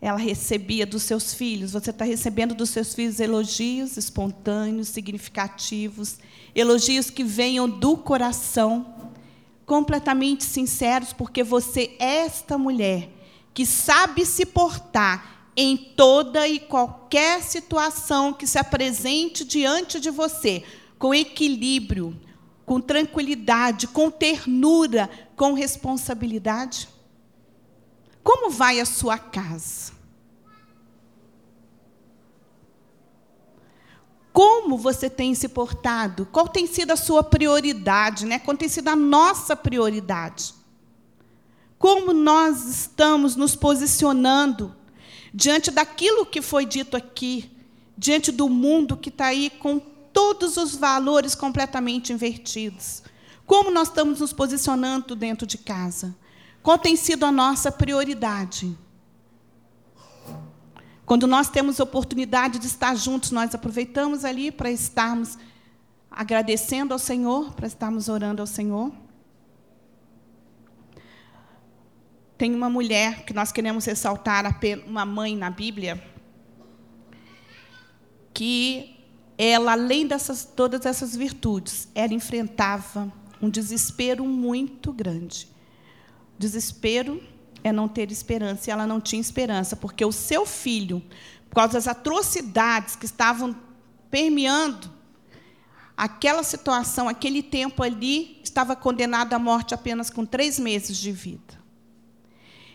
ela 0.00 0.18
recebia 0.18 0.86
dos 0.86 1.02
seus 1.02 1.34
filhos, 1.34 1.72
você 1.72 1.90
está 1.90 2.04
recebendo 2.04 2.54
dos 2.54 2.70
seus 2.70 2.94
filhos 2.94 3.20
elogios 3.20 3.98
espontâneos, 3.98 4.88
significativos, 4.88 6.18
elogios 6.54 7.10
que 7.10 7.22
venham 7.22 7.68
do 7.68 7.98
coração, 7.98 9.12
completamente 9.66 10.42
sinceros, 10.42 11.12
porque 11.12 11.44
você 11.44 11.94
é 11.98 12.24
esta 12.24 12.56
mulher 12.56 13.10
que 13.52 13.66
sabe 13.66 14.24
se 14.24 14.46
portar 14.46 15.50
em 15.54 15.76
toda 15.76 16.48
e 16.48 16.58
qualquer 16.58 17.42
situação 17.42 18.32
que 18.32 18.46
se 18.46 18.58
apresente 18.58 19.44
diante 19.44 20.00
de 20.00 20.10
você, 20.10 20.62
com 20.98 21.14
equilíbrio, 21.14 22.18
com 22.64 22.80
tranquilidade, 22.80 23.86
com 23.86 24.10
ternura, 24.10 25.10
com 25.36 25.52
responsabilidade? 25.52 26.88
Como 28.22 28.50
vai 28.50 28.80
a 28.80 28.84
sua 28.84 29.18
casa? 29.18 29.92
Como 34.32 34.78
você 34.78 35.10
tem 35.10 35.34
se 35.34 35.48
portado? 35.48 36.26
Qual 36.26 36.48
tem 36.48 36.66
sido 36.66 36.92
a 36.92 36.96
sua 36.96 37.22
prioridade? 37.22 38.24
Né? 38.24 38.38
Qual 38.38 38.56
tem 38.56 38.68
sido 38.68 38.88
a 38.88 38.96
nossa 38.96 39.56
prioridade? 39.56 40.54
Como 41.78 42.12
nós 42.12 42.64
estamos 42.64 43.36
nos 43.36 43.56
posicionando 43.56 44.76
diante 45.32 45.70
daquilo 45.70 46.26
que 46.26 46.42
foi 46.42 46.66
dito 46.66 46.96
aqui, 46.96 47.50
diante 47.96 48.30
do 48.30 48.48
mundo 48.48 48.96
que 48.96 49.08
está 49.08 49.26
aí 49.26 49.50
com 49.50 49.78
todos 50.12 50.56
os 50.56 50.74
valores 50.74 51.34
completamente 51.34 52.12
invertidos. 52.12 53.02
Como 53.46 53.70
nós 53.70 53.88
estamos 53.88 54.20
nos 54.20 54.32
posicionando 54.32 55.16
dentro 55.16 55.46
de 55.46 55.58
casa? 55.58 56.14
Qual 56.62 56.78
tem 56.78 56.94
sido 56.96 57.24
a 57.24 57.32
nossa 57.32 57.72
prioridade? 57.72 58.76
Quando 61.06 61.26
nós 61.26 61.48
temos 61.48 61.80
oportunidade 61.80 62.58
de 62.58 62.66
estar 62.66 62.94
juntos, 62.94 63.30
nós 63.30 63.54
aproveitamos 63.54 64.24
ali 64.24 64.52
para 64.52 64.70
estarmos 64.70 65.36
agradecendo 66.10 66.92
ao 66.92 66.98
Senhor, 66.98 67.52
para 67.54 67.66
estarmos 67.66 68.08
orando 68.08 68.42
ao 68.42 68.46
Senhor. 68.46 68.92
Tem 72.36 72.54
uma 72.54 72.70
mulher 72.70 73.24
que 73.24 73.32
nós 73.32 73.50
queremos 73.50 73.84
ressaltar, 73.84 74.44
uma 74.86 75.04
mãe 75.04 75.36
na 75.36 75.50
Bíblia, 75.50 76.02
que 78.32 78.96
ela, 79.36 79.72
além 79.72 80.06
dessas 80.06 80.44
todas 80.44 80.86
essas 80.86 81.16
virtudes, 81.16 81.88
ela 81.94 82.14
enfrentava 82.14 83.12
um 83.40 83.48
desespero 83.48 84.24
muito 84.24 84.92
grande. 84.92 85.48
Desespero 86.40 87.22
é 87.62 87.70
não 87.70 87.86
ter 87.86 88.10
esperança, 88.10 88.70
e 88.70 88.72
ela 88.72 88.86
não 88.86 88.98
tinha 88.98 89.20
esperança, 89.20 89.76
porque 89.76 90.02
o 90.02 90.10
seu 90.10 90.46
filho, 90.46 91.02
por 91.50 91.56
causa 91.56 91.74
das 91.74 91.86
atrocidades 91.86 92.96
que 92.96 93.04
estavam 93.04 93.54
permeando 94.10 94.90
aquela 95.94 96.42
situação, 96.42 97.10
aquele 97.10 97.42
tempo 97.42 97.82
ali, 97.82 98.40
estava 98.42 98.74
condenado 98.74 99.34
à 99.34 99.38
morte 99.38 99.74
apenas 99.74 100.08
com 100.08 100.24
três 100.24 100.58
meses 100.58 100.96
de 100.96 101.12
vida. 101.12 101.60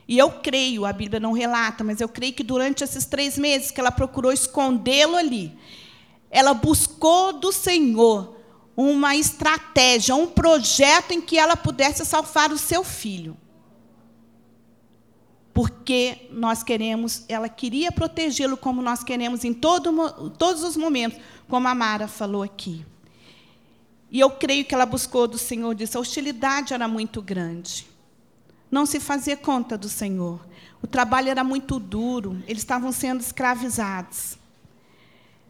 E 0.08 0.16
eu 0.16 0.30
creio, 0.30 0.86
a 0.86 0.94
Bíblia 0.94 1.20
não 1.20 1.32
relata, 1.32 1.84
mas 1.84 2.00
eu 2.00 2.08
creio 2.08 2.34
que 2.34 2.44
durante 2.44 2.84
esses 2.84 3.04
três 3.06 3.36
meses 3.36 3.72
que 3.72 3.80
ela 3.80 3.92
procurou 3.92 4.32
escondê-lo 4.32 5.16
ali, 5.16 5.58
ela 6.30 6.54
buscou 6.54 7.34
do 7.34 7.52
Senhor 7.52 8.38
uma 8.78 9.16
estratégia, 9.16 10.14
um 10.14 10.28
projeto 10.28 11.14
em 11.14 11.22
que 11.22 11.36
ela 11.36 11.58
pudesse 11.58 12.06
salvar 12.06 12.52
o 12.52 12.60
seu 12.60 12.84
filho. 12.84 13.36
Porque 15.56 16.28
nós 16.30 16.62
queremos, 16.62 17.26
ela 17.28 17.50
queria 17.50 17.92
protegê-lo 17.92 18.56
como 18.56 18.80
nós 18.80 19.04
queremos 19.04 19.44
em 19.44 19.54
todo, 19.54 20.30
todos 20.38 20.64
os 20.64 20.78
momentos, 20.78 21.18
como 21.48 21.68
a 21.68 21.74
Mara 21.74 22.08
falou 22.08 22.44
aqui. 22.44 22.86
E 24.12 24.20
eu 24.20 24.30
creio 24.30 24.66
que 24.66 24.76
ela 24.76 24.86
buscou 24.86 25.28
do 25.28 25.40
Senhor, 25.40 25.74
disse, 25.74 25.98
a 25.98 26.00
hostilidade 26.00 26.76
era 26.76 26.88
muito 26.88 27.20
grande 27.24 27.88
não 28.76 28.86
se 28.86 29.00
fazia 29.00 29.38
conta 29.38 29.78
do 29.78 29.88
Senhor. 29.88 30.46
O 30.82 30.88
trabalho 30.88 31.30
era 31.30 31.44
muito 31.46 31.80
duro, 31.80 32.44
eles 32.46 32.62
estavam 32.62 32.92
sendo 32.92 33.22
escravizados. 33.22 34.38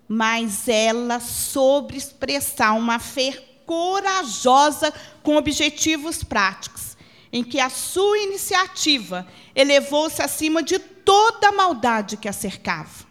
Mas 0.07 0.67
ela 0.67 1.19
soube 1.19 1.97
expressar 1.97 2.73
uma 2.73 2.99
fé 2.99 3.31
corajosa 3.65 4.93
com 5.23 5.37
objetivos 5.37 6.23
práticos, 6.23 6.94
em 7.35 7.43
que 7.43 7.59
a 7.59 7.69
sua 7.69 8.17
iniciativa 8.19 9.27
elevou-se 9.53 10.21
acima 10.21 10.63
de 10.63 10.79
toda 10.79 11.49
a 11.49 11.51
maldade 11.51 12.15
que 12.15 12.29
a 12.29 12.33
cercava. 12.33 13.03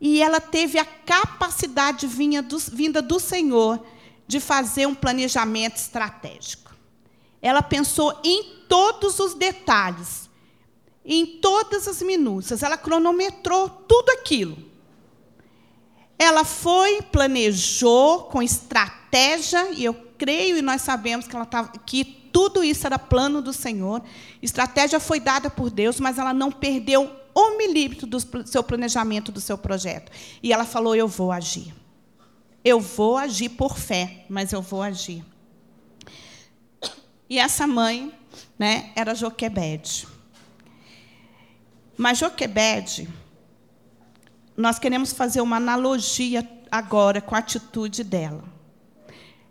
E 0.00 0.22
ela 0.22 0.40
teve 0.40 0.78
a 0.78 0.84
capacidade 0.84 2.06
vinda 2.06 3.02
do 3.02 3.18
Senhor 3.18 3.84
de 4.28 4.38
fazer 4.38 4.86
um 4.86 4.94
planejamento 4.94 5.74
estratégico. 5.74 6.72
Ela 7.42 7.62
pensou 7.62 8.16
em 8.22 8.62
todos 8.68 9.18
os 9.18 9.34
detalhes, 9.34 10.30
em 11.04 11.26
todas 11.40 11.88
as 11.88 12.00
minúcias. 12.00 12.62
Ela 12.62 12.78
cronometrou 12.78 13.68
tudo 13.68 14.10
aquilo. 14.10 14.56
Ela 16.16 16.44
foi, 16.44 17.02
planejou 17.02 18.22
com 18.26 18.40
estratégia, 18.40 19.72
e 19.72 19.84
eu 19.84 19.94
creio 20.16 20.56
e 20.56 20.62
nós 20.62 20.82
sabemos 20.82 21.26
que 21.26 21.34
ela 21.34 21.44
tava, 21.44 21.72
que 21.84 22.18
tudo 22.38 22.62
isso 22.62 22.86
era 22.86 23.00
plano 23.00 23.42
do 23.42 23.52
Senhor, 23.52 24.00
estratégia 24.40 25.00
foi 25.00 25.18
dada 25.18 25.50
por 25.50 25.70
Deus, 25.70 25.98
mas 25.98 26.18
ela 26.18 26.32
não 26.32 26.52
perdeu 26.52 27.10
um 27.34 27.58
milímetro 27.58 28.06
do 28.06 28.20
seu 28.46 28.62
planejamento, 28.62 29.32
do 29.32 29.40
seu 29.40 29.58
projeto. 29.58 30.12
E 30.40 30.52
ela 30.52 30.64
falou: 30.64 30.94
Eu 30.94 31.08
vou 31.08 31.32
agir. 31.32 31.74
Eu 32.64 32.78
vou 32.78 33.16
agir 33.16 33.48
por 33.48 33.76
fé, 33.76 34.24
mas 34.28 34.52
eu 34.52 34.62
vou 34.62 34.82
agir. 34.82 35.24
E 37.28 37.40
essa 37.40 37.66
mãe 37.66 38.16
né, 38.56 38.92
era 38.94 39.16
Joquebede. 39.16 40.06
Mas 41.96 42.18
Joquebede, 42.18 43.08
nós 44.56 44.78
queremos 44.78 45.12
fazer 45.12 45.40
uma 45.40 45.56
analogia 45.56 46.48
agora 46.70 47.20
com 47.20 47.34
a 47.34 47.38
atitude 47.38 48.04
dela. 48.04 48.57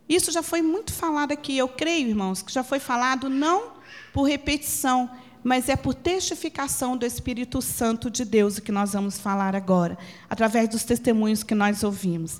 Isso 0.08 0.32
já 0.32 0.42
foi 0.42 0.62
muito 0.62 0.94
falado 0.94 1.32
aqui, 1.32 1.58
eu 1.58 1.68
creio, 1.68 2.10
irmãos, 2.10 2.42
que 2.42 2.52
já 2.52 2.64
foi 2.64 2.80
falado 2.80 3.30
não 3.30 3.74
por 4.14 4.24
repetição, 4.24 5.10
mas 5.44 5.70
é 5.70 5.76
por 5.76 5.94
testificação 5.94 6.98
do 6.98 7.06
Espírito 7.06 7.62
Santo 7.62 8.10
de 8.10 8.26
Deus 8.26 8.58
o 8.58 8.62
que 8.62 8.72
nós 8.72 8.94
vamos 8.94 9.18
falar 9.20 9.56
agora, 9.56 9.98
através 10.30 10.70
dos 10.70 10.84
testemunhos 10.84 11.44
que 11.44 11.56
nós 11.56 11.84
ouvimos. 11.84 12.40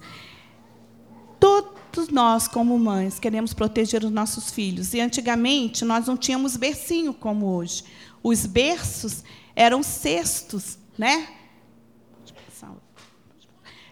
Todos 1.40 2.10
nós, 2.10 2.48
como 2.48 2.78
mães, 2.78 3.20
queremos 3.20 3.54
proteger 3.54 4.04
os 4.04 4.12
nossos 4.12 4.50
filhos. 4.52 4.94
E 4.94 5.00
antigamente 5.00 5.86
nós 5.86 6.08
não 6.08 6.18
tínhamos 6.18 6.58
bercinho 6.58 7.14
como 7.14 7.46
hoje. 7.46 7.84
Os 8.24 8.46
berços 8.46 9.24
eram 9.56 9.84
cestos, 9.84 10.78
né? 10.98 11.30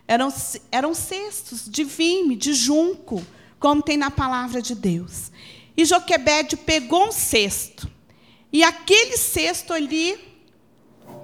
Eram, 0.08 0.32
eram 0.72 0.94
cestos 0.94 1.67
de 1.67 1.84
vime, 1.84 2.36
de 2.36 2.53
junco, 2.53 3.24
como 3.59 3.81
tem 3.81 3.97
na 3.97 4.12
palavra 4.12 4.62
de 4.62 4.75
Deus. 4.75 5.31
E 5.75 5.83
Joquebede 5.85 6.55
pegou 6.55 7.07
um 7.07 7.12
cesto. 7.12 7.89
E 8.51 8.63
aquele 8.63 9.17
cesto 9.17 9.74
ali, 9.74 10.17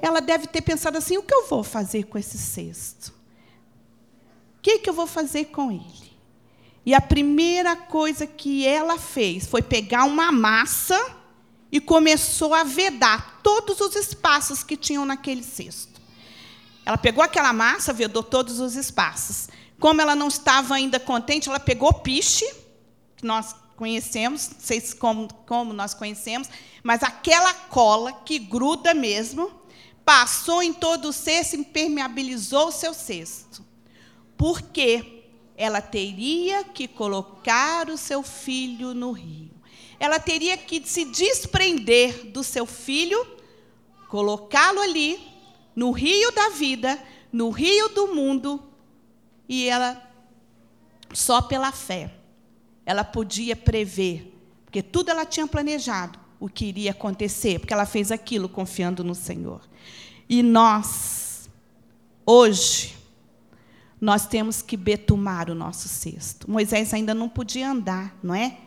ela 0.01 0.19
deve 0.19 0.47
ter 0.47 0.61
pensado 0.61 0.97
assim: 0.97 1.17
o 1.17 1.23
que 1.23 1.33
eu 1.33 1.47
vou 1.47 1.63
fazer 1.63 2.03
com 2.03 2.17
esse 2.17 2.37
cesto? 2.37 3.13
O 4.57 4.61
que, 4.61 4.79
que 4.79 4.89
eu 4.89 4.93
vou 4.93 5.07
fazer 5.07 5.45
com 5.45 5.71
ele? 5.71 6.11
E 6.85 6.93
a 6.93 7.01
primeira 7.01 7.75
coisa 7.75 8.25
que 8.25 8.65
ela 8.65 8.97
fez 8.97 9.45
foi 9.45 9.61
pegar 9.61 10.05
uma 10.05 10.31
massa 10.31 10.99
e 11.71 11.79
começou 11.79 12.53
a 12.53 12.63
vedar 12.63 13.39
todos 13.41 13.79
os 13.79 13.95
espaços 13.95 14.63
que 14.63 14.75
tinham 14.75 15.05
naquele 15.05 15.43
cesto. 15.43 16.01
Ela 16.85 16.97
pegou 16.97 17.23
aquela 17.23 17.53
massa, 17.53 17.93
vedou 17.93 18.23
todos 18.23 18.59
os 18.59 18.75
espaços. 18.75 19.47
Como 19.81 19.99
ela 19.99 20.15
não 20.15 20.29
estava 20.29 20.75
ainda 20.75 20.97
contente, 20.97 21.49
ela 21.49 21.59
pegou 21.59 21.91
piche, 21.91 22.45
que 23.17 23.25
nós 23.25 23.53
conhecemos, 23.75 24.49
não 24.49 24.59
sei 24.61 24.81
como, 24.97 25.27
como 25.45 25.73
nós 25.73 25.93
conhecemos, 25.93 26.47
mas 26.81 27.03
aquela 27.03 27.53
cola 27.53 28.13
que 28.13 28.39
gruda 28.39 28.93
mesmo, 28.93 29.51
passou 30.05 30.63
em 30.63 30.71
todo 30.71 31.09
o 31.09 31.13
cesto, 31.13 31.57
impermeabilizou 31.57 32.69
o 32.69 32.71
seu 32.71 32.93
cesto. 32.93 33.65
Por 34.37 34.61
quê? 34.61 35.25
Ela 35.57 35.81
teria 35.81 36.63
que 36.63 36.87
colocar 36.87 37.89
o 37.89 37.97
seu 37.97 38.23
filho 38.23 38.93
no 38.93 39.11
rio 39.11 39.51
ela 40.01 40.19
teria 40.19 40.57
que 40.57 40.81
se 40.83 41.05
desprender 41.05 42.31
do 42.31 42.43
seu 42.43 42.65
filho, 42.65 43.23
colocá-lo 44.09 44.81
ali, 44.81 45.19
no 45.75 45.91
rio 45.91 46.31
da 46.31 46.49
vida, 46.49 46.99
no 47.31 47.51
rio 47.51 47.87
do 47.89 48.07
mundo, 48.07 48.63
e 49.51 49.67
ela, 49.67 50.01
só 51.13 51.41
pela 51.41 51.73
fé, 51.73 52.09
ela 52.85 53.03
podia 53.03 53.53
prever, 53.53 54.33
porque 54.63 54.81
tudo 54.81 55.11
ela 55.11 55.25
tinha 55.25 55.45
planejado, 55.45 56.17
o 56.39 56.47
que 56.47 56.67
iria 56.67 56.91
acontecer, 56.91 57.59
porque 57.59 57.73
ela 57.73 57.85
fez 57.85 58.13
aquilo 58.13 58.47
confiando 58.47 59.03
no 59.03 59.13
Senhor. 59.13 59.59
E 60.29 60.41
nós, 60.41 61.49
hoje, 62.25 62.95
nós 63.99 64.25
temos 64.25 64.61
que 64.61 64.77
betumar 64.77 65.49
o 65.49 65.53
nosso 65.53 65.89
cesto. 65.89 66.49
Moisés 66.49 66.93
ainda 66.93 67.13
não 67.13 67.27
podia 67.27 67.71
andar, 67.71 68.17
não 68.23 68.33
é? 68.33 68.57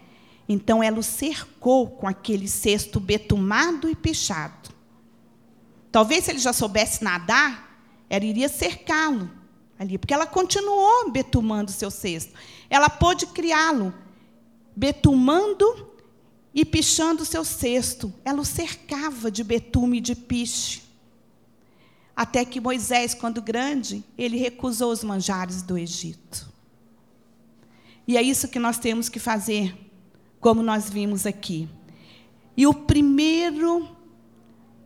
Então 0.46 0.82
ela 0.82 0.98
o 0.98 1.02
cercou 1.02 1.88
com 1.92 2.06
aquele 2.06 2.46
cesto 2.46 3.00
betumado 3.00 3.88
e 3.88 3.96
pichado. 3.96 4.68
Talvez 5.90 6.24
se 6.24 6.30
ele 6.32 6.40
já 6.40 6.52
soubesse 6.52 7.02
nadar, 7.02 7.80
ela 8.11 8.24
iria 8.26 8.50
cercá-lo 8.50 9.43
ali, 9.78 9.98
porque 9.98 10.14
ela 10.14 10.26
continuou 10.26 11.10
betumando 11.10 11.70
seu 11.70 11.90
cesto. 11.90 12.32
Ela 12.70 12.88
pôde 12.88 13.26
criá-lo, 13.26 13.92
betumando 14.74 15.92
e 16.54 16.64
pichando 16.64 17.24
seu 17.24 17.44
cesto. 17.44 18.12
Ela 18.24 18.40
o 18.40 18.44
cercava 18.44 19.30
de 19.30 19.42
betume 19.42 19.98
e 19.98 20.00
de 20.00 20.14
piche. 20.14 20.82
Até 22.16 22.44
que 22.44 22.60
Moisés, 22.60 23.12
quando 23.12 23.42
grande, 23.42 24.04
ele 24.16 24.37
recusou 24.37 24.92
os 24.92 25.02
manjares 25.02 25.62
do 25.62 25.76
Egito. 25.76 26.48
E 28.06 28.16
é 28.16 28.22
isso 28.22 28.48
que 28.48 28.58
nós 28.58 28.78
temos 28.78 29.08
que 29.08 29.18
fazer 29.18 29.76
como 30.38 30.62
nós 30.62 30.90
vimos 30.90 31.26
aqui. 31.26 31.68
E 32.56 32.66
o 32.66 32.74
primeiro, 32.74 33.88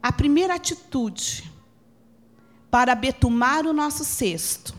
a 0.01 0.13
primeira 0.13 0.55
atitude 0.55 1.53
para 2.71 2.95
betumar 2.95 3.67
o 3.67 3.73
nosso 3.73 4.05
cesto, 4.05 4.78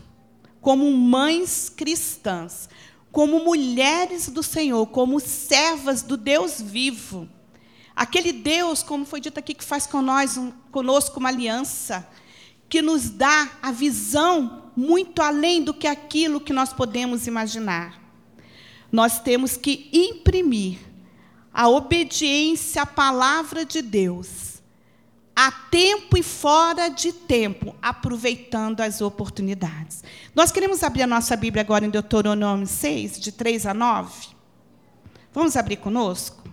como 0.60 0.90
mães 0.92 1.68
cristãs, 1.74 2.68
como 3.10 3.44
mulheres 3.44 4.28
do 4.28 4.42
Senhor, 4.42 4.86
como 4.86 5.18
servas 5.18 6.02
do 6.02 6.16
Deus 6.16 6.60
vivo, 6.60 7.28
aquele 7.96 8.32
Deus, 8.32 8.82
como 8.82 9.04
foi 9.04 9.20
dito 9.20 9.38
aqui, 9.38 9.54
que 9.54 9.64
faz 9.64 9.86
conosco 9.86 11.18
uma 11.18 11.28
aliança, 11.28 12.08
que 12.68 12.80
nos 12.80 13.10
dá 13.10 13.50
a 13.60 13.72
visão 13.72 14.70
muito 14.76 15.20
além 15.20 15.62
do 15.62 15.74
que 15.74 15.86
aquilo 15.88 16.40
que 16.40 16.52
nós 16.52 16.72
podemos 16.72 17.26
imaginar. 17.26 18.00
Nós 18.92 19.18
temos 19.20 19.56
que 19.56 19.90
imprimir 19.92 20.78
a 21.52 21.68
obediência 21.68 22.82
à 22.82 22.86
palavra 22.86 23.64
de 23.64 23.82
Deus, 23.82 24.59
a 25.42 25.50
tempo 25.50 26.18
e 26.18 26.22
fora 26.22 26.90
de 26.90 27.14
tempo, 27.14 27.74
aproveitando 27.80 28.82
as 28.82 29.00
oportunidades. 29.00 30.04
Nós 30.34 30.52
queremos 30.52 30.82
abrir 30.82 31.04
a 31.04 31.06
nossa 31.06 31.34
Bíblia 31.34 31.62
agora 31.62 31.86
em 31.86 31.88
Deuteronômio 31.88 32.66
6, 32.66 33.18
de 33.18 33.32
3 33.32 33.64
a 33.64 33.72
9. 33.72 34.28
Vamos 35.32 35.56
abrir 35.56 35.78
conosco? 35.78 36.44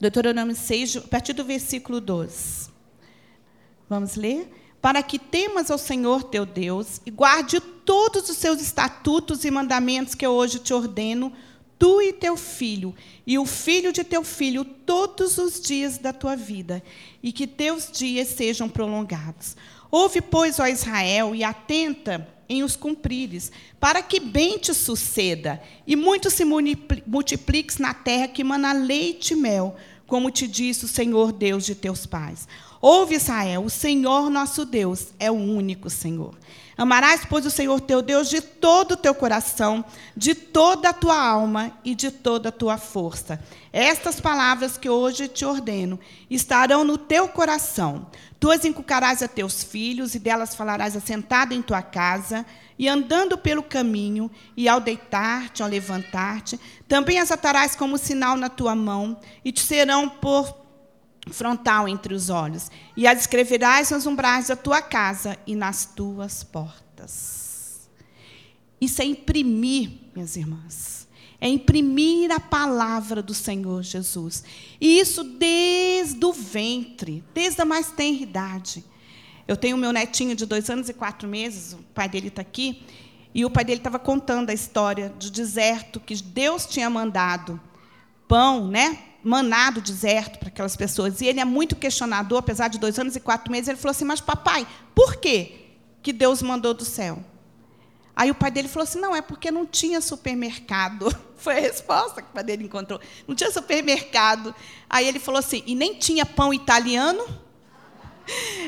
Deuteronômio 0.00 0.56
6, 0.56 0.96
a 0.96 1.00
partir 1.02 1.34
do 1.34 1.44
versículo 1.44 2.00
12. 2.00 2.70
Vamos 3.86 4.16
ler? 4.16 4.50
para 4.86 5.02
que 5.02 5.18
temas 5.18 5.68
ao 5.68 5.78
Senhor 5.78 6.22
teu 6.22 6.46
Deus 6.46 7.00
e 7.04 7.10
guarde 7.10 7.58
todos 7.58 8.30
os 8.30 8.36
seus 8.36 8.60
estatutos 8.60 9.44
e 9.44 9.50
mandamentos 9.50 10.14
que 10.14 10.24
eu 10.24 10.30
hoje 10.30 10.60
te 10.60 10.72
ordeno, 10.72 11.32
tu 11.78 12.00
e 12.00 12.12
teu 12.12 12.36
filho, 12.36 12.94
e 13.26 13.38
o 13.38 13.44
filho 13.44 13.92
de 13.92 14.04
teu 14.04 14.24
filho, 14.24 14.64
todos 14.64 15.38
os 15.38 15.60
dias 15.60 15.98
da 15.98 16.12
tua 16.12 16.36
vida, 16.36 16.82
e 17.22 17.32
que 17.32 17.46
teus 17.46 17.90
dias 17.90 18.28
sejam 18.28 18.68
prolongados. 18.68 19.56
Ouve, 19.90 20.20
pois, 20.20 20.58
ó 20.58 20.66
Israel, 20.66 21.34
e 21.34 21.44
atenta 21.44 22.26
em 22.48 22.62
os 22.62 22.76
cumprires, 22.76 23.50
para 23.80 24.02
que 24.02 24.20
bem 24.20 24.58
te 24.58 24.72
suceda, 24.72 25.60
e 25.86 25.96
muito 25.96 26.30
se 26.30 26.44
multipliques 26.44 27.78
na 27.78 27.92
terra 27.92 28.28
que 28.28 28.44
mana 28.44 28.72
leite 28.72 29.32
e 29.32 29.36
mel, 29.36 29.76
como 30.06 30.30
te 30.30 30.46
disse 30.46 30.84
o 30.84 30.88
Senhor 30.88 31.32
Deus 31.32 31.64
de 31.64 31.74
teus 31.74 32.06
pais. 32.06 32.46
Ouve, 32.80 33.16
Israel, 33.16 33.64
o 33.64 33.70
Senhor 33.70 34.30
nosso 34.30 34.64
Deus 34.64 35.08
é 35.18 35.30
o 35.30 35.34
único 35.34 35.90
Senhor. 35.90 36.34
Amarás, 36.78 37.22
pois, 37.26 37.46
o 37.46 37.50
Senhor 37.50 37.80
teu 37.80 38.02
Deus 38.02 38.28
de 38.28 38.42
todo 38.42 38.92
o 38.92 38.96
teu 38.96 39.14
coração, 39.14 39.82
de 40.14 40.34
toda 40.34 40.90
a 40.90 40.92
tua 40.92 41.18
alma 41.18 41.72
e 41.82 41.94
de 41.94 42.10
toda 42.10 42.50
a 42.50 42.52
tua 42.52 42.76
força. 42.76 43.42
Estas 43.72 44.20
palavras 44.20 44.76
que 44.76 44.88
hoje 44.88 45.26
te 45.26 45.44
ordeno 45.44 45.98
estarão 46.28 46.84
no 46.84 46.98
teu 46.98 47.28
coração. 47.28 48.06
Tu 48.38 48.50
as 48.50 48.66
inculcarás 48.66 49.22
a 49.22 49.28
teus 49.28 49.64
filhos, 49.64 50.14
e 50.14 50.18
delas 50.18 50.54
falarás 50.54 50.94
assentado 50.94 51.54
em 51.54 51.62
tua 51.62 51.80
casa, 51.80 52.44
e 52.78 52.88
andando 52.88 53.38
pelo 53.38 53.62
caminho, 53.62 54.30
e 54.56 54.68
ao 54.68 54.80
deitar-te, 54.80 55.62
ao 55.62 55.68
levantar-te. 55.68 56.58
Também 56.86 57.18
as 57.18 57.30
atarás 57.30 57.74
como 57.74 57.98
sinal 57.98 58.36
na 58.36 58.48
tua 58.48 58.74
mão, 58.74 59.18
e 59.44 59.52
te 59.52 59.60
serão 59.60 60.08
por 60.08 60.66
frontal 61.30 61.88
entre 61.88 62.14
os 62.14 62.30
olhos, 62.30 62.70
e 62.96 63.06
as 63.06 63.20
escreverás 63.20 63.90
nos 63.90 64.06
umbrais 64.06 64.48
da 64.48 64.56
tua 64.56 64.80
casa 64.80 65.36
e 65.46 65.56
nas 65.56 65.86
tuas 65.86 66.44
portas. 66.44 67.88
Isso 68.80 69.00
é 69.00 69.04
imprimir, 69.04 69.90
minhas 70.14 70.36
irmãs, 70.36 71.08
é 71.40 71.48
imprimir 71.48 72.30
a 72.30 72.40
palavra 72.40 73.22
do 73.22 73.34
Senhor 73.34 73.82
Jesus. 73.82 74.44
E 74.80 74.98
isso 74.98 75.22
desde 75.22 76.24
o 76.24 76.32
ventre, 76.32 77.24
desde 77.34 77.60
a 77.60 77.64
mais 77.64 77.90
tenra 77.90 78.22
idade. 78.22 78.84
Eu 79.46 79.56
tenho 79.56 79.76
meu 79.76 79.92
netinho 79.92 80.34
de 80.34 80.44
dois 80.44 80.68
anos 80.68 80.88
e 80.88 80.94
quatro 80.94 81.28
meses, 81.28 81.72
o 81.72 81.78
pai 81.94 82.08
dele 82.08 82.28
está 82.28 82.42
aqui, 82.42 82.82
e 83.34 83.44
o 83.44 83.50
pai 83.50 83.64
dele 83.64 83.80
estava 83.80 83.98
contando 83.98 84.50
a 84.50 84.54
história 84.54 85.10
do 85.10 85.30
deserto 85.30 86.00
que 86.00 86.14
Deus 86.16 86.66
tinha 86.66 86.88
mandado 86.88 87.60
pão, 88.26 88.66
né? 88.66 88.98
Maná 89.22 89.70
do 89.70 89.80
deserto 89.80 90.38
para 90.38 90.48
aquelas 90.48 90.76
pessoas. 90.76 91.20
E 91.20 91.26
ele 91.26 91.40
é 91.40 91.44
muito 91.44 91.76
questionador, 91.76 92.38
apesar 92.38 92.68
de 92.68 92.78
dois 92.78 92.98
anos 92.98 93.14
e 93.16 93.20
quatro 93.20 93.50
meses. 93.50 93.68
Ele 93.68 93.76
falou 93.76 93.90
assim: 93.90 94.04
Mas, 94.04 94.20
papai, 94.20 94.66
por 94.94 95.16
quê 95.16 95.66
que 96.02 96.12
Deus 96.12 96.40
mandou 96.42 96.72
do 96.72 96.84
céu? 96.84 97.22
Aí 98.14 98.30
o 98.30 98.34
pai 98.34 98.50
dele 98.50 98.68
falou 98.68 98.84
assim: 98.84 99.00
Não, 99.00 99.14
é 99.14 99.20
porque 99.20 99.50
não 99.50 99.66
tinha 99.66 100.00
supermercado. 100.00 101.14
Foi 101.36 101.58
a 101.58 101.60
resposta 101.60 102.22
que 102.22 102.28
o 102.30 102.32
pai 102.32 102.42
dele 102.42 102.64
encontrou. 102.64 103.00
Não 103.28 103.34
tinha 103.34 103.50
supermercado. 103.50 104.54
Aí 104.88 105.06
ele 105.06 105.18
falou 105.18 105.38
assim: 105.38 105.62
E 105.66 105.74
nem 105.74 105.94
tinha 105.94 106.24
pão 106.24 106.54
italiano? 106.54 107.22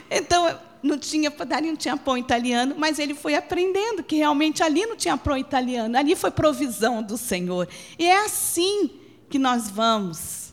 Então, 0.08 0.56
não 0.82 0.98
tinha 0.98 1.30
padaria, 1.30 1.70
não 1.70 1.76
tinha 1.76 1.96
pão 1.96 2.16
italiano, 2.16 2.74
mas 2.78 2.98
ele 2.98 3.14
foi 3.14 3.34
aprendendo 3.34 4.02
que 4.02 4.16
realmente 4.16 4.62
ali 4.62 4.86
não 4.86 4.96
tinha 4.96 5.16
pão 5.16 5.36
italiano, 5.36 5.96
ali 5.96 6.14
foi 6.14 6.30
provisão 6.30 7.02
do 7.02 7.16
Senhor. 7.16 7.68
E 7.98 8.06
é 8.06 8.24
assim 8.24 8.90
que 9.28 9.38
nós 9.38 9.68
vamos 9.68 10.48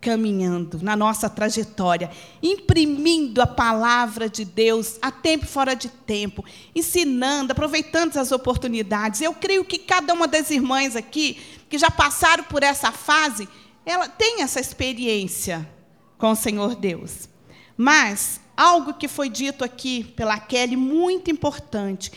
caminhando 0.00 0.78
na 0.82 0.94
nossa 0.94 1.28
trajetória, 1.28 2.10
imprimindo 2.40 3.42
a 3.42 3.46
palavra 3.46 4.28
de 4.28 4.44
Deus 4.44 4.98
a 5.02 5.10
tempo 5.10 5.44
e 5.44 5.48
fora 5.48 5.74
de 5.74 5.88
tempo, 5.88 6.44
ensinando, 6.74 7.50
aproveitando 7.50 8.16
as 8.16 8.30
oportunidades. 8.30 9.20
Eu 9.20 9.34
creio 9.34 9.64
que 9.64 9.78
cada 9.78 10.14
uma 10.14 10.28
das 10.28 10.50
irmãs 10.50 10.94
aqui 10.94 11.38
que 11.68 11.76
já 11.76 11.90
passaram 11.90 12.44
por 12.44 12.62
essa 12.62 12.92
fase, 12.92 13.48
ela 13.84 14.08
tem 14.08 14.42
essa 14.42 14.60
experiência 14.60 15.68
com 16.16 16.30
o 16.30 16.36
Senhor 16.36 16.76
Deus. 16.76 17.28
Mas 17.76 18.40
algo 18.56 18.94
que 18.94 19.06
foi 19.06 19.28
dito 19.28 19.62
aqui 19.64 20.02
pela 20.02 20.38
Kelly, 20.38 20.76
muito 20.76 21.30
importante, 21.30 22.10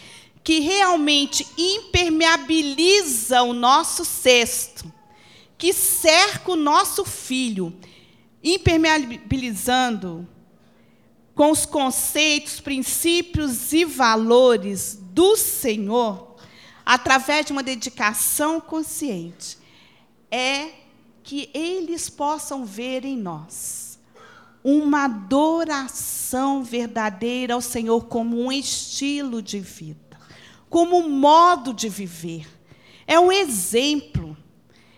que 0.43 0.59
realmente 0.59 1.45
impermeabiliza 1.57 3.41
o 3.41 3.53
nosso 3.53 4.05
cesto, 4.05 4.91
que 5.57 5.73
cerca 5.73 6.51
o 6.51 6.55
nosso 6.55 7.03
filho, 7.03 7.77
impermeabilizando 8.41 10.27
com 11.35 11.51
os 11.51 11.65
conceitos, 11.65 12.59
princípios 12.59 13.73
e 13.73 13.83
valores 13.83 14.97
do 14.99 15.35
Senhor, 15.35 16.37
através 16.85 17.45
de 17.45 17.51
uma 17.51 17.63
dedicação 17.63 18.61
consciente, 18.61 19.57
é 20.31 20.69
que 21.21 21.49
eles 21.53 22.09
possam 22.09 22.65
ver 22.65 23.05
em 23.05 23.17
nós 23.17 23.88
uma 24.63 25.05
adoração 25.05 26.63
verdadeira 26.63 27.53
ao 27.53 27.61
Senhor 27.61 28.05
como 28.05 28.39
um 28.39 28.51
estilo 28.51 29.41
de 29.41 29.59
vida, 29.59 30.17
como 30.69 30.97
um 30.97 31.09
modo 31.09 31.73
de 31.73 31.87
viver. 31.89 32.47
É 33.07 33.19
um 33.19 33.31
exemplo. 33.31 34.37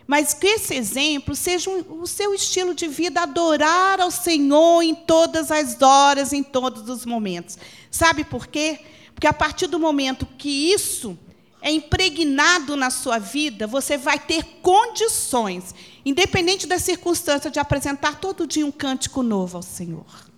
Mas 0.07 0.33
que 0.33 0.45
esse 0.45 0.73
exemplo 0.75 1.33
seja 1.33 1.69
um, 1.69 2.01
o 2.01 2.07
seu 2.07 2.33
estilo 2.33 2.73
de 2.73 2.85
vida, 2.85 3.21
adorar 3.21 4.01
ao 4.01 4.11
Senhor 4.11 4.81
em 4.81 4.93
todas 4.93 5.49
as 5.49 5.81
horas, 5.81 6.33
em 6.33 6.43
todos 6.43 6.89
os 6.89 7.05
momentos. 7.05 7.57
Sabe 7.89 8.25
por 8.25 8.47
quê? 8.47 8.79
Porque 9.13 9.27
a 9.27 9.31
partir 9.31 9.67
do 9.67 9.79
momento 9.79 10.27
que 10.37 10.73
isso 10.73 11.17
é 11.61 11.71
impregnado 11.71 12.75
na 12.75 12.89
sua 12.89 13.19
vida, 13.19 13.67
você 13.67 13.97
vai 13.97 14.19
ter 14.19 14.43
condições 14.61 15.73
independente 16.05 16.67
da 16.67 16.79
circunstância, 16.79 17.51
de 17.51 17.59
apresentar 17.59 18.19
todo 18.19 18.47
dia 18.47 18.65
um 18.65 18.71
cântico 18.71 19.21
novo 19.21 19.57
ao 19.57 19.63
Senhor. 19.63 20.31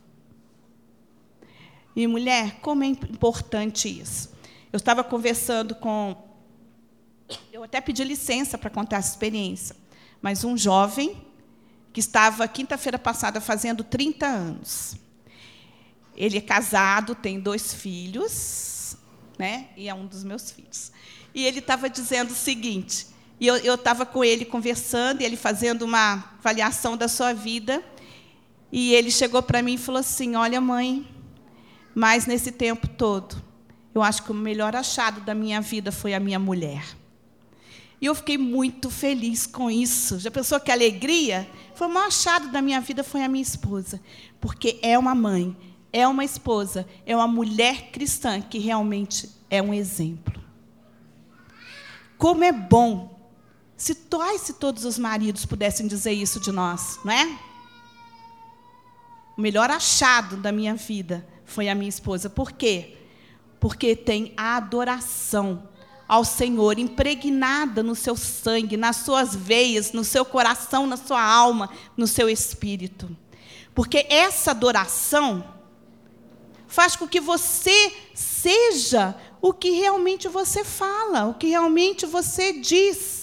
E 1.95 2.08
mulher, 2.08 2.60
como 2.62 2.84
é 2.84 2.88
importante 2.88 3.88
isso. 3.88 4.32
Eu 4.71 4.78
estava 4.78 5.04
conversando 5.04 5.76
com. 5.76 6.17
Eu 7.52 7.63
até 7.63 7.80
pedi 7.80 8.04
licença 8.04 8.58
para 8.58 8.69
contar 8.69 8.97
essa 8.97 9.12
experiência, 9.12 9.76
mas 10.21 10.43
um 10.43 10.58
jovem 10.58 11.26
que 11.93 11.99
estava 11.99 12.47
quinta-feira 12.47 12.97
passada 12.97 13.39
fazendo 13.39 13.84
30 13.84 14.26
anos. 14.26 14.95
Ele 16.15 16.38
é 16.38 16.41
casado, 16.41 17.15
tem 17.15 17.39
dois 17.39 17.73
filhos, 17.73 18.97
né? 19.38 19.69
E 19.78 19.88
é 19.88 19.93
um 19.93 20.06
dos 20.06 20.23
meus 20.23 20.52
filhos. 20.52 20.91
E 21.34 21.45
ele 21.45 21.60
estava 21.60 21.89
dizendo 21.89 22.32
o 22.32 22.36
seguinte: 22.36 23.08
e 23.39 23.48
eu 23.48 23.76
estava 23.76 24.06
com 24.06 24.24
ele 24.24 24.46
conversando, 24.46 25.22
e 25.22 25.26
ele 25.26 25.36
fazendo 25.36 25.84
uma 25.84 26.24
avaliação 26.39 26.96
da 26.96 27.08
sua 27.08 27.34
vida. 27.34 27.84
E 28.72 28.93
ele 28.93 29.12
chegou 29.12 29.41
para 29.41 29.62
mim 29.62 29.74
e 29.74 29.78
falou 29.78 30.00
assim: 30.00 30.36
Olha, 30.36 30.62
mãe, 30.62 31.08
mas 31.93 32.26
nesse 32.26 32.52
tempo 32.52 32.88
todo, 32.88 33.41
eu 33.93 34.02
acho 34.02 34.24
que 34.24 34.32
o 34.32 34.36
melhor 34.36 34.76
achado 34.76 35.22
da 35.22 35.36
minha 35.36 35.62
vida 35.62 35.91
foi 35.91 36.13
a 36.13 36.19
minha 36.19 36.39
mulher. 36.39 36.84
E 38.02 38.06
eu 38.06 38.15
fiquei 38.15 38.38
muito 38.38 38.89
feliz 38.89 39.48
com 39.48 39.72
isso. 39.72 40.19
Já 40.19 40.30
pensou 40.30 40.60
que 40.60 40.72
alegria? 40.72 41.48
Foi 41.74 41.88
o 41.88 41.89
maior 41.89 42.08
achado 42.08 42.52
da 42.52 42.62
minha 42.62 42.82
vida 42.82 43.04
foi 43.04 43.24
a 43.24 43.30
minha 43.30 43.41
esposa. 43.41 44.02
Porque 44.41 44.78
é 44.82 44.98
uma 45.00 45.15
mãe, 45.15 45.56
é 45.91 46.06
uma 46.08 46.26
esposa, 46.26 46.86
é 47.06 47.15
uma 47.15 47.28
mulher 47.28 47.91
cristã 47.91 48.41
que 48.41 48.58
realmente 48.58 49.30
é 49.50 49.62
um 49.62 49.74
exemplo. 49.74 50.41
Como 52.17 52.43
é 52.43 52.52
bom 52.52 53.12
se, 53.84 53.98
ai, 54.22 54.38
se 54.38 54.54
todos 54.54 54.86
os 54.86 54.98
maridos 54.98 55.46
pudessem 55.46 55.88
dizer 55.88 56.13
isso 56.13 56.39
de 56.39 56.54
nós, 56.54 57.00
não 57.04 57.12
é? 57.12 57.38
O 59.38 59.41
melhor 59.41 59.69
achado 59.69 60.38
da 60.38 60.54
minha 60.54 60.74
vida 60.74 61.28
foi 61.43 61.67
a 61.67 61.76
minha 61.76 61.89
esposa. 61.89 62.30
Por 62.30 62.54
quê? 62.54 62.96
Porque 63.60 63.93
tem 63.93 64.34
a 64.38 64.56
adoração 64.56 65.67
ao 66.08 66.24
Senhor 66.24 66.80
impregnada 66.80 67.84
no 67.84 67.93
seu 67.93 68.15
sangue, 68.15 68.78
nas 68.78 68.98
suas 68.98 69.36
veias, 69.36 69.91
no 69.91 70.06
seu 70.06 70.24
coração, 70.24 70.88
na 70.88 70.96
sua 70.96 71.22
alma, 71.22 71.69
no 71.98 72.08
seu 72.08 72.30
espírito. 72.30 73.13
Porque 73.76 74.06
essa 74.10 74.52
adoração 74.52 75.43
faz 76.67 76.96
com 76.96 77.06
que 77.06 77.19
você 77.19 77.91
seja 78.13 79.13
o 79.41 79.52
que 79.52 79.72
realmente 79.72 80.30
você 80.30 80.63
fala, 80.63 81.26
o 81.26 81.34
que 81.34 81.48
realmente 81.48 82.06
você 82.06 82.54
diz. 82.54 83.23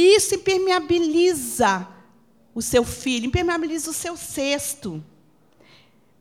E 0.00 0.16
isso 0.16 0.34
impermeabiliza 0.34 1.86
o 2.54 2.62
seu 2.62 2.84
filho, 2.84 3.26
impermeabiliza 3.26 3.90
o 3.90 3.92
seu 3.92 4.16
cesto. 4.16 5.04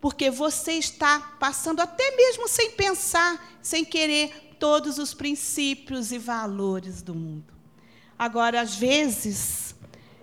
Porque 0.01 0.29
você 0.29 0.73
está 0.73 1.37
passando, 1.39 1.79
até 1.79 2.13
mesmo 2.13 2.45
sem 2.49 2.71
pensar, 2.71 3.57
sem 3.61 3.85
querer, 3.85 4.33
todos 4.59 4.97
os 4.97 5.13
princípios 5.13 6.11
e 6.11 6.17
valores 6.17 7.01
do 7.01 7.15
mundo. 7.15 7.53
Agora, 8.17 8.59
às 8.59 8.75
vezes, 8.75 9.73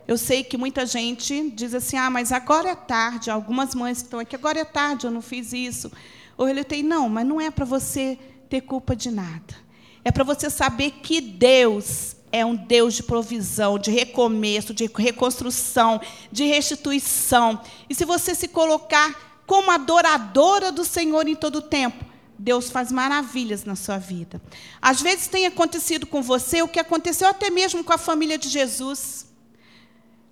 eu 0.06 0.18
sei 0.18 0.44
que 0.44 0.58
muita 0.58 0.84
gente 0.84 1.48
diz 1.48 1.72
assim: 1.72 1.96
ah, 1.96 2.10
mas 2.10 2.32
agora 2.32 2.68
é 2.68 2.74
tarde. 2.74 3.30
Algumas 3.30 3.74
mães 3.74 4.02
estão 4.02 4.20
aqui, 4.20 4.36
agora 4.36 4.60
é 4.60 4.66
tarde, 4.66 5.06
eu 5.06 5.10
não 5.10 5.22
fiz 5.22 5.54
isso. 5.54 5.90
Ou 6.36 6.46
ele 6.46 6.62
tem, 6.62 6.82
não, 6.82 7.08
mas 7.08 7.26
não 7.26 7.40
é 7.40 7.50
para 7.50 7.64
você 7.64 8.18
ter 8.50 8.60
culpa 8.60 8.94
de 8.94 9.10
nada. 9.10 9.56
É 10.04 10.12
para 10.12 10.24
você 10.24 10.50
saber 10.50 10.90
que 10.90 11.22
Deus 11.22 12.15
é 12.36 12.44
um 12.44 12.54
Deus 12.54 12.94
de 12.94 13.02
provisão, 13.02 13.78
de 13.78 13.90
recomeço, 13.90 14.74
de 14.74 14.90
reconstrução, 14.94 16.00
de 16.30 16.44
restituição. 16.44 17.60
E 17.88 17.94
se 17.94 18.04
você 18.04 18.34
se 18.34 18.48
colocar 18.48 19.40
como 19.46 19.70
adoradora 19.70 20.70
do 20.70 20.84
Senhor 20.84 21.26
em 21.26 21.34
todo 21.34 21.56
o 21.56 21.62
tempo, 21.62 22.04
Deus 22.38 22.68
faz 22.68 22.92
maravilhas 22.92 23.64
na 23.64 23.74
sua 23.74 23.96
vida. 23.96 24.40
Às 24.82 25.00
vezes 25.00 25.28
tem 25.28 25.46
acontecido 25.46 26.06
com 26.06 26.20
você 26.20 26.60
o 26.60 26.68
que 26.68 26.78
aconteceu 26.78 27.26
até 27.28 27.48
mesmo 27.48 27.82
com 27.82 27.92
a 27.94 27.98
família 27.98 28.36
de 28.36 28.50
Jesus. 28.50 29.26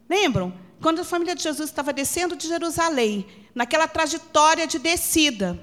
Lembram? 0.09 0.53
Quando 0.83 1.01
a 1.01 1.05
família 1.05 1.35
de 1.35 1.43
Jesus 1.43 1.71
estava 1.71 1.95
descendo 1.95 2.37
de 2.37 2.47
Jerusalém, 2.47 3.27
naquela 3.55 3.89
trajetória 3.89 4.67
de 4.67 4.79
descida, 4.79 5.59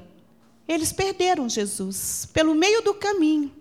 eles 0.68 0.92
perderam 0.92 1.48
Jesus 1.48 2.28
pelo 2.34 2.56
meio 2.56 2.82
do 2.82 2.96
caminho. 2.96 3.61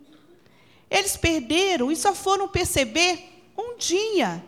Eles 0.91 1.17
perderam 1.17 1.93
e 1.93 1.97
só 1.97 2.15
foram 2.15 2.49
perceber 2.49 3.43
um 3.57 3.77
dia. 3.77 4.45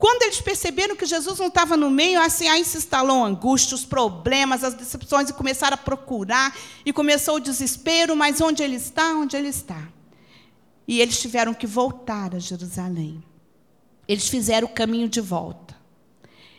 Quando 0.00 0.22
eles 0.22 0.40
perceberam 0.40 0.96
que 0.96 1.04
Jesus 1.04 1.38
não 1.38 1.48
estava 1.48 1.76
no 1.76 1.90
meio, 1.90 2.20
assim, 2.20 2.48
aí 2.48 2.64
se 2.64 2.78
instalou 2.78 3.22
a 3.22 3.26
angústia, 3.26 3.74
os 3.74 3.84
problemas, 3.84 4.64
as 4.64 4.72
decepções, 4.72 5.28
e 5.28 5.34
começaram 5.34 5.74
a 5.74 5.78
procurar, 5.78 6.56
e 6.86 6.92
começou 6.92 7.36
o 7.36 7.40
desespero, 7.40 8.16
mas 8.16 8.40
onde 8.40 8.62
ele 8.62 8.76
está? 8.76 9.14
Onde 9.14 9.36
ele 9.36 9.48
está? 9.48 9.88
E 10.88 11.00
eles 11.00 11.20
tiveram 11.20 11.52
que 11.52 11.66
voltar 11.66 12.34
a 12.34 12.38
Jerusalém. 12.38 13.22
Eles 14.08 14.26
fizeram 14.26 14.66
o 14.68 14.72
caminho 14.72 15.08
de 15.08 15.20
volta. 15.20 15.76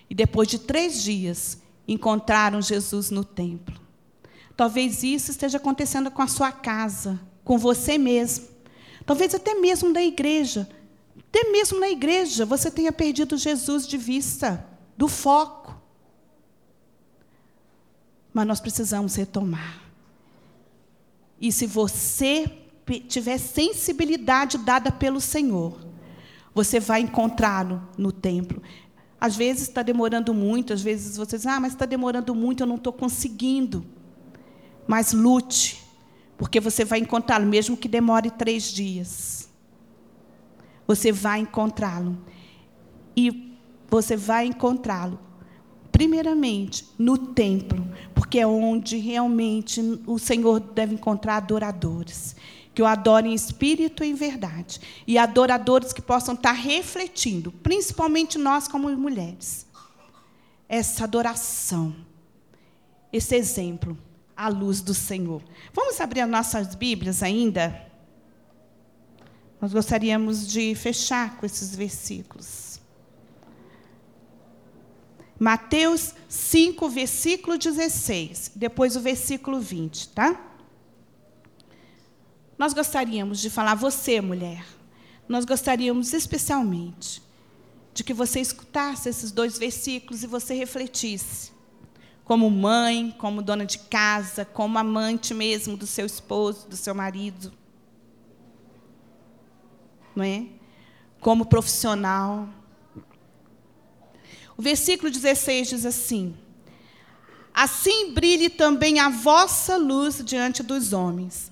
E 0.07 0.13
depois 0.13 0.47
de 0.47 0.59
três 0.59 1.01
dias, 1.01 1.57
encontraram 1.87 2.61
Jesus 2.61 3.09
no 3.09 3.23
templo. 3.23 3.81
Talvez 4.55 5.01
isso 5.01 5.31
esteja 5.31 5.57
acontecendo 5.57 6.11
com 6.11 6.21
a 6.21 6.27
sua 6.27 6.51
casa, 6.51 7.19
com 7.43 7.57
você 7.57 7.97
mesmo. 7.97 8.50
Talvez 9.05 9.33
até 9.33 9.55
mesmo 9.55 9.91
da 9.93 10.01
igreja. 10.01 10.69
Até 11.29 11.49
mesmo 11.49 11.79
na 11.79 11.89
igreja 11.89 12.45
você 12.45 12.69
tenha 12.69 12.91
perdido 12.91 13.37
Jesus 13.37 13.87
de 13.87 13.97
vista, 13.97 14.65
do 14.97 15.07
foco. 15.07 15.75
Mas 18.33 18.47
nós 18.47 18.59
precisamos 18.59 19.15
retomar. 19.15 19.81
E 21.39 21.51
se 21.51 21.65
você 21.65 22.51
tiver 23.07 23.37
sensibilidade 23.37 24.57
dada 24.57 24.91
pelo 24.91 25.21
Senhor, 25.21 25.79
Você 26.53 26.79
vai 26.79 27.01
encontrá-lo 27.01 27.81
no 27.97 28.11
templo. 28.11 28.61
Às 29.19 29.35
vezes 29.35 29.63
está 29.63 29.81
demorando 29.81 30.33
muito, 30.33 30.73
às 30.73 30.81
vezes 30.81 31.15
você 31.15 31.37
diz, 31.37 31.45
ah, 31.45 31.59
mas 31.59 31.73
está 31.73 31.85
demorando 31.85 32.33
muito, 32.35 32.63
eu 32.63 32.67
não 32.67 32.75
estou 32.75 32.91
conseguindo. 32.91 33.85
Mas 34.87 35.13
lute, 35.13 35.80
porque 36.41 36.59
você 36.59 36.83
vai 36.83 36.97
encontrá-lo, 36.97 37.45
mesmo 37.45 37.77
que 37.77 37.87
demore 37.87 38.31
três 38.31 38.63
dias. 38.63 39.47
Você 40.87 41.11
vai 41.11 41.39
encontrá-lo. 41.39 42.17
E 43.15 43.55
você 43.87 44.17
vai 44.17 44.47
encontrá-lo, 44.47 45.19
primeiramente, 45.91 46.89
no 46.97 47.15
templo, 47.15 47.87
porque 48.15 48.39
é 48.39 48.47
onde 48.47 48.97
realmente 48.97 50.01
o 50.07 50.17
Senhor 50.17 50.59
deve 50.59 50.95
encontrar 50.95 51.35
adoradores 51.35 52.35
que 52.73 52.81
o 52.81 52.87
adorem 52.87 53.33
em 53.33 53.35
espírito 53.35 54.03
e 54.03 54.09
em 54.09 54.15
verdade. 54.15 54.81
E 55.05 55.19
adoradores 55.19 55.93
que 55.93 56.01
possam 56.01 56.33
estar 56.33 56.53
refletindo, 56.53 57.51
principalmente 57.51 58.39
nós 58.39 58.67
como 58.67 58.89
mulheres, 58.97 59.67
essa 60.67 61.03
adoração, 61.03 61.95
esse 63.13 63.35
exemplo 63.35 63.95
à 64.41 64.47
luz 64.47 64.81
do 64.81 64.93
Senhor. 64.93 65.39
Vamos 65.71 66.01
abrir 66.01 66.21
as 66.21 66.29
nossas 66.29 66.73
Bíblias 66.73 67.21
ainda? 67.21 67.79
Nós 69.61 69.71
gostaríamos 69.71 70.47
de 70.47 70.73
fechar 70.73 71.37
com 71.37 71.45
esses 71.45 71.75
versículos. 71.75 72.81
Mateus 75.37 76.15
5, 76.27 76.89
versículo 76.89 77.55
16, 77.55 78.53
depois 78.55 78.95
o 78.95 78.99
versículo 78.99 79.59
20, 79.59 80.09
tá? 80.09 80.39
Nós 82.57 82.73
gostaríamos 82.73 83.39
de 83.39 83.49
falar, 83.51 83.75
você, 83.75 84.21
mulher, 84.21 84.65
nós 85.29 85.45
gostaríamos 85.45 86.13
especialmente 86.13 87.21
de 87.93 88.03
que 88.03 88.13
você 88.13 88.39
escutasse 88.39 89.07
esses 89.07 89.31
dois 89.31 89.59
versículos 89.59 90.23
e 90.23 90.27
você 90.27 90.55
refletisse. 90.55 91.51
Como 92.31 92.49
mãe, 92.49 93.13
como 93.17 93.41
dona 93.41 93.65
de 93.65 93.77
casa, 93.77 94.45
como 94.45 94.79
amante 94.79 95.33
mesmo 95.33 95.75
do 95.75 95.85
seu 95.85 96.05
esposo, 96.05 96.65
do 96.65 96.77
seu 96.77 96.95
marido. 96.95 97.51
Não 100.15 100.23
é? 100.23 100.45
Como 101.19 101.45
profissional. 101.45 102.47
O 104.55 104.61
versículo 104.61 105.11
16 105.11 105.67
diz 105.71 105.85
assim: 105.85 106.33
Assim 107.53 108.13
brilhe 108.13 108.49
também 108.49 108.97
a 109.01 109.09
vossa 109.09 109.75
luz 109.75 110.23
diante 110.23 110.63
dos 110.63 110.93
homens, 110.93 111.51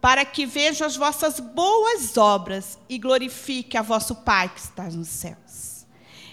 para 0.00 0.24
que 0.24 0.44
vejam 0.44 0.88
as 0.88 0.96
vossas 0.96 1.38
boas 1.38 2.16
obras 2.16 2.80
e 2.88 2.98
glorifique 2.98 3.76
a 3.76 3.82
vosso 3.82 4.12
Pai 4.16 4.48
que 4.48 4.58
está 4.58 4.90
nos 4.90 5.06
céus. 5.06 5.86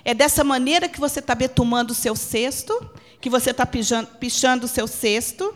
É 0.04 0.16
dessa 0.16 0.44
maneira 0.44 0.90
que 0.90 1.00
você 1.00 1.20
está 1.20 1.36
betumando 1.36 1.92
o 1.92 1.96
seu 1.96 2.16
cesto, 2.16 2.74
que 3.24 3.30
você 3.30 3.52
está 3.52 3.66
pichando 3.66 4.66
o 4.66 4.68
seu 4.68 4.86
cesto. 4.86 5.56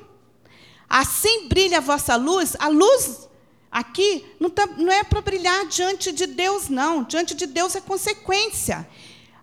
Assim 0.88 1.49
brilha 1.49 1.80
a 1.80 1.82
vossa 1.82 2.15
luz. 2.15 2.56
A 2.60 2.69
luz 2.69 3.27
aqui 3.69 4.23
não, 4.39 4.49
tá, 4.49 4.65
não 4.77 4.89
é 4.89 5.03
para 5.03 5.19
brilhar 5.19 5.65
diante 5.65 6.13
de 6.13 6.27
Deus, 6.27 6.69
não. 6.69 7.03
Diante 7.03 7.36
de 7.36 7.45
Deus 7.45 7.75
é 7.75 7.82
consequência. 7.82 8.88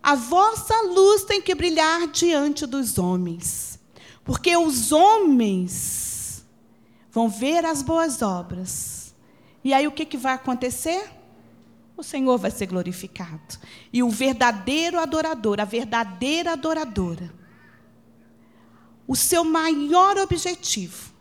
A 0.01 0.15
vossa 0.15 0.73
luz 0.87 1.23
tem 1.23 1.39
que 1.39 1.53
brilhar 1.53 2.07
diante 2.07 2.65
dos 2.65 2.97
homens. 2.97 3.79
Porque 4.23 4.57
os 4.57 4.91
homens 4.91 6.43
vão 7.11 7.29
ver 7.29 7.63
as 7.63 7.83
boas 7.83 8.23
obras. 8.23 9.13
E 9.63 9.71
aí 9.71 9.85
o 9.85 9.91
que, 9.91 10.03
que 10.03 10.17
vai 10.17 10.33
acontecer? 10.33 11.11
O 11.95 12.01
Senhor 12.01 12.39
vai 12.39 12.49
ser 12.49 12.65
glorificado. 12.65 13.59
E 13.93 14.01
o 14.01 14.09
verdadeiro 14.09 14.99
adorador, 14.99 15.61
a 15.61 15.65
verdadeira 15.65 16.53
adoradora, 16.53 17.31
o 19.07 19.15
seu 19.15 19.43
maior 19.43 20.17
objetivo 20.17 21.13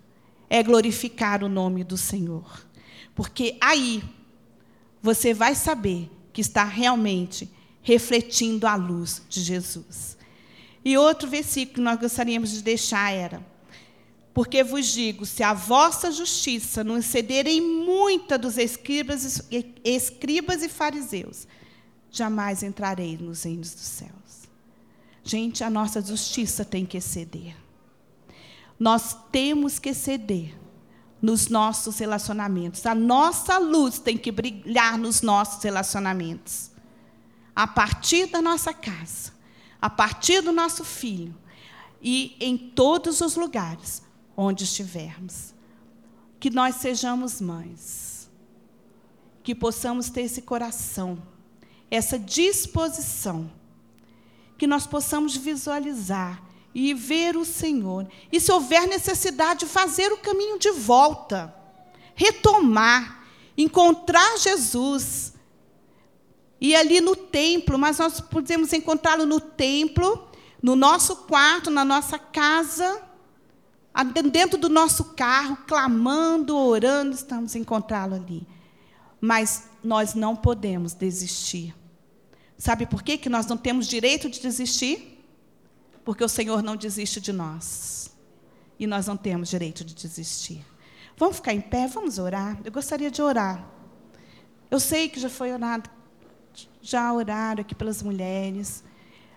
é 0.49 0.62
glorificar 0.62 1.42
o 1.42 1.49
nome 1.49 1.85
do 1.85 1.97
Senhor. 1.97 2.66
Porque 3.14 3.57
aí 3.61 4.03
você 5.03 5.35
vai 5.35 5.55
saber 5.55 6.11
que 6.33 6.40
está 6.40 6.64
realmente 6.64 7.51
refletindo 7.83 8.66
a 8.66 8.75
luz 8.75 9.23
de 9.29 9.40
Jesus. 9.40 10.16
E 10.85 10.97
outro 10.97 11.29
versículo 11.29 11.75
que 11.75 11.81
nós 11.81 11.99
gostaríamos 11.99 12.51
de 12.51 12.62
deixar 12.62 13.12
era 13.12 13.55
porque 14.35 14.64
vos 14.64 14.87
digo: 14.87 15.25
se 15.25 15.44
a 15.44 15.55
vossa 15.55 16.11
justiça 16.11 16.83
não 16.83 16.99
exceder 16.99 17.47
em 17.47 17.61
muita 17.61 18.37
dos 18.37 18.59
escribas, 18.59 19.42
escribas 19.85 20.62
e 20.64 20.68
fariseus, 20.68 21.47
jamais 22.11 22.64
entrareis 22.64 23.20
nos 23.20 23.44
reinos 23.44 23.73
dos 23.73 23.85
céus. 23.85 24.12
Gente, 25.23 25.62
a 25.62 25.70
nossa 25.70 26.03
justiça 26.03 26.64
tem 26.64 26.85
que 26.85 26.99
exceder. 26.99 27.55
Nós 28.79 29.17
temos 29.31 29.79
que 29.79 29.91
exceder 29.91 30.55
nos 31.23 31.49
nossos 31.49 31.99
relacionamentos. 31.99 32.85
A 32.85 32.95
nossa 32.95 33.57
luz 33.57 33.99
tem 33.99 34.19
que 34.19 34.31
brilhar 34.31 34.99
nos 34.99 35.23
nossos 35.23 35.63
relacionamentos. 35.63 36.71
A 37.57 37.67
partir 37.67 38.27
da 38.27 38.43
nossa 38.43 38.75
casa, 38.75 39.33
a 39.81 39.89
partir 39.89 40.43
do 40.43 40.53
nosso 40.53 40.85
filho 40.85 41.35
e 42.03 42.37
em 42.39 42.59
todos 42.59 43.23
os 43.23 43.37
lugares 43.37 44.03
onde 44.37 44.65
estivermos. 44.65 45.55
Que 46.39 46.51
nós 46.51 46.77
sejamos 46.77 47.41
mães. 47.41 48.31
Que 49.43 49.55
possamos 49.55 50.11
ter 50.11 50.23
esse 50.23 50.43
coração, 50.43 51.23
essa 51.91 52.19
disposição. 52.19 53.51
Que 54.59 54.67
nós 54.67 54.87
possamos 54.87 55.37
visualizar 55.37 56.43
e 56.75 56.93
ver 56.93 57.37
o 57.37 57.45
Senhor. 57.45 58.09
E 58.33 58.41
se 58.41 58.51
houver 58.51 58.87
necessidade, 58.87 59.67
fazer 59.67 60.13
o 60.13 60.19
caminho 60.19 60.59
de 60.59 60.71
volta, 60.71 61.55
retomar, 62.15 63.25
encontrar 63.57 64.39
Jesus. 64.39 65.35
E 66.61 66.75
ali 66.75 67.01
no 67.01 67.15
templo, 67.15 67.79
mas 67.79 67.99
nós 67.99 68.21
podemos 68.21 68.73
encontrá-lo 68.73 69.27
no 69.27 69.41
templo, 69.41 70.29
no 70.63 70.75
nosso 70.75 71.17
quarto, 71.17 71.71
na 71.71 71.85
nossa 71.85 72.19
casa 72.19 73.03
dentro 74.33 74.59
do 74.59 74.69
nosso 74.69 75.05
carro, 75.15 75.57
clamando, 75.69 76.57
orando, 76.57 77.15
estamos 77.15 77.55
encontrá-lo 77.55 78.17
ali. 78.17 78.47
Mas 79.21 79.69
nós 79.85 80.15
não 80.15 80.35
podemos 80.35 80.95
desistir. 80.95 81.75
Sabe 82.59 82.87
por 82.87 83.03
quê? 83.03 83.17
que 83.17 83.29
nós 83.29 83.47
não 83.47 83.57
temos 83.57 83.87
direito 83.87 84.29
de 84.29 84.41
desistir? 84.41 85.13
Porque 86.05 86.23
o 86.23 86.29
Senhor 86.29 86.62
não 86.62 86.77
desiste 86.77 87.21
de 87.21 87.33
nós. 87.33 88.14
E 88.79 88.87
nós 88.87 89.07
não 89.07 89.17
temos 89.17 89.49
direito 89.49 89.85
de 89.85 89.95
desistir. 89.95 90.64
Vamos 91.17 91.37
ficar 91.37 91.55
em 91.55 91.61
pé, 91.61 91.87
vamos 91.87 92.19
orar. 92.19 92.61
Eu 92.64 92.73
gostaria 92.73 93.11
de 93.11 93.23
orar. 93.23 93.64
Eu 94.71 94.81
sei 94.81 95.09
que 95.09 95.21
já 95.21 95.31
foi 95.31 95.53
orado, 95.53 95.88
já 96.83 97.12
oraram 97.12 97.61
aqui 97.61 97.75
pelas 97.75 98.03
mulheres. 98.03 98.83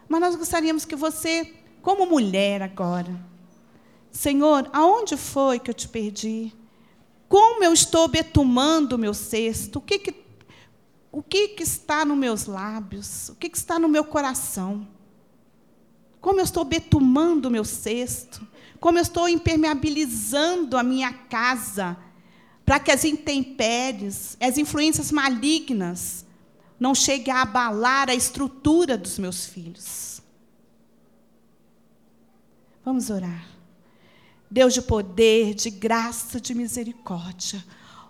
Mas 0.10 0.20
nós 0.20 0.36
gostaríamos 0.36 0.86
que 0.86 0.96
você, 0.96 1.54
como 1.82 2.06
mulher 2.06 2.62
agora, 2.62 3.16
Senhor, 4.12 4.68
aonde 4.74 5.16
foi 5.16 5.60
que 5.60 5.70
eu 5.70 5.76
te 5.76 5.88
perdi? 5.88 6.52
Como 7.30 7.64
eu 7.64 7.74
estou 7.74 8.08
betumando 8.08 8.96
o 8.96 9.00
meu 9.00 9.14
cesto? 9.14 9.78
O 9.78 9.82
que, 9.82 10.00
que, 10.00 10.16
o 11.12 11.22
que, 11.22 11.50
que 11.50 11.64
está 11.64 12.04
nos 12.04 12.18
meus 12.18 12.46
lábios? 12.46 13.30
O 13.30 13.36
que, 13.36 13.50
que 13.50 13.58
está 13.58 13.78
no 13.78 13.88
meu 13.88 14.04
coração? 14.04 14.88
Como 16.28 16.42
eu 16.42 16.44
estou 16.44 16.66
betumando 16.66 17.48
o 17.48 17.52
meu 17.52 17.64
cesto? 17.64 18.46
Como 18.82 18.98
eu 18.98 19.02
estou 19.02 19.30
impermeabilizando 19.30 20.76
a 20.76 20.84
minha 20.84 21.14
casa 21.14 21.96
para 22.66 22.82
que 22.82 22.92
as 22.92 23.06
intempéries, 23.06 24.36
as 24.38 24.58
influências 24.58 25.10
malignas 25.10 26.26
não 26.78 26.94
cheguem 26.94 27.34
a 27.34 27.44
abalar 27.44 28.10
a 28.10 28.14
estrutura 28.14 28.98
dos 28.98 29.18
meus 29.18 29.46
filhos? 29.46 30.22
Vamos 32.84 33.10
orar. 33.10 33.48
Deus 34.52 34.74
de 34.74 34.82
poder, 34.82 35.54
de 35.54 35.70
graça, 35.70 36.42
de 36.42 36.54
misericórdia. 36.54 37.64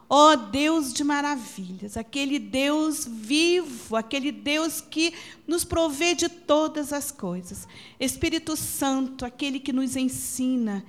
Ó 0.09 0.31
oh, 0.31 0.35
Deus 0.37 0.93
de 0.93 1.03
maravilhas, 1.03 1.97
aquele 1.97 2.39
Deus 2.39 3.05
vivo, 3.05 3.97
aquele 3.97 4.31
Deus 4.31 4.79
que 4.79 5.13
nos 5.45 5.65
provê 5.65 6.15
de 6.15 6.29
todas 6.29 6.93
as 6.93 7.11
coisas. 7.11 7.67
Espírito 7.99 8.55
Santo, 8.55 9.25
aquele 9.25 9.59
que 9.59 9.73
nos 9.73 9.97
ensina, 9.97 10.85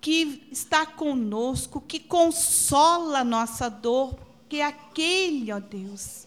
que 0.00 0.42
está 0.50 0.84
conosco, 0.84 1.80
que 1.80 2.00
consola 2.00 3.20
a 3.20 3.24
nossa 3.24 3.68
dor, 3.68 4.18
que 4.48 4.56
é 4.56 4.64
aquele, 4.64 5.52
ó 5.52 5.60
Deus, 5.60 6.26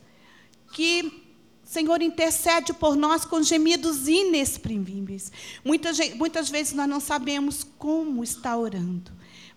que 0.71 1.28
Senhor, 1.69 2.02
intercede 2.02 2.73
por 2.73 2.95
nós 2.95 3.25
com 3.25 3.43
gemidos 3.43 4.08
inexprimíveis. 4.08 5.32
Muitas, 5.63 5.99
muitas 6.15 6.49
vezes 6.49 6.73
nós 6.73 6.89
não 6.89 6.99
sabemos 6.99 7.63
como 7.78 8.23
está 8.23 8.58
orando, 8.58 9.12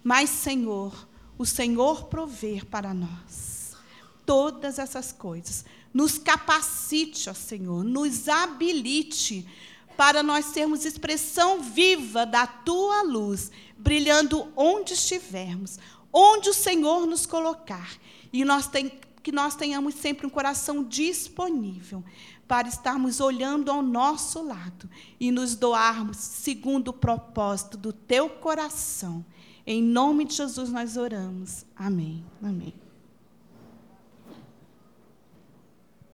mas, 0.05 0.29
Senhor, 0.29 1.09
o 1.39 1.47
Senhor 1.47 2.05
prover 2.05 2.67
para 2.67 2.93
nós. 2.95 3.53
todas 4.25 4.79
essas 4.79 5.13
coisas. 5.13 5.65
Nos 5.93 6.17
capacite, 6.17 7.29
ó 7.29 7.35
Senhor, 7.35 7.85
nos 7.85 8.29
habilite 8.29 9.47
para 9.97 10.23
nós 10.23 10.47
sermos 10.47 10.85
expressão 10.85 11.61
viva 11.61 12.25
da 12.25 12.47
tua 12.47 13.03
luz, 13.03 13.51
brilhando 13.77 14.51
onde 14.57 14.95
estivermos, 14.95 15.79
onde 16.13 16.49
o 16.51 16.55
Senhor 16.55 17.07
nos 17.07 17.27
colocar. 17.27 17.97
E 18.33 18.45
nós 18.45 18.67
tem, 18.67 18.93
que 19.23 19.33
nós 19.33 19.55
tenhamos 19.55 19.95
sempre 19.97 20.27
um 20.27 20.31
coração 20.31 20.83
disponível 20.83 22.03
para 22.49 22.69
estarmos 22.69 23.21
olhando 23.21 23.71
ao 23.71 23.83
nosso 23.83 24.43
lado 24.43 24.89
e 25.19 25.31
nos 25.31 25.55
doarmos 25.55 26.17
segundo 26.17 26.89
o 26.89 26.93
propósito 26.93 27.77
do 27.77 27.93
teu 27.93 28.29
coração. 28.29 29.25
Em 29.67 29.83
nome 29.83 30.25
de 30.25 30.35
Jesus 30.35 30.71
nós 30.71 30.97
oramos. 30.97 31.65
Amém. 31.77 32.25
Amém. 32.43 32.82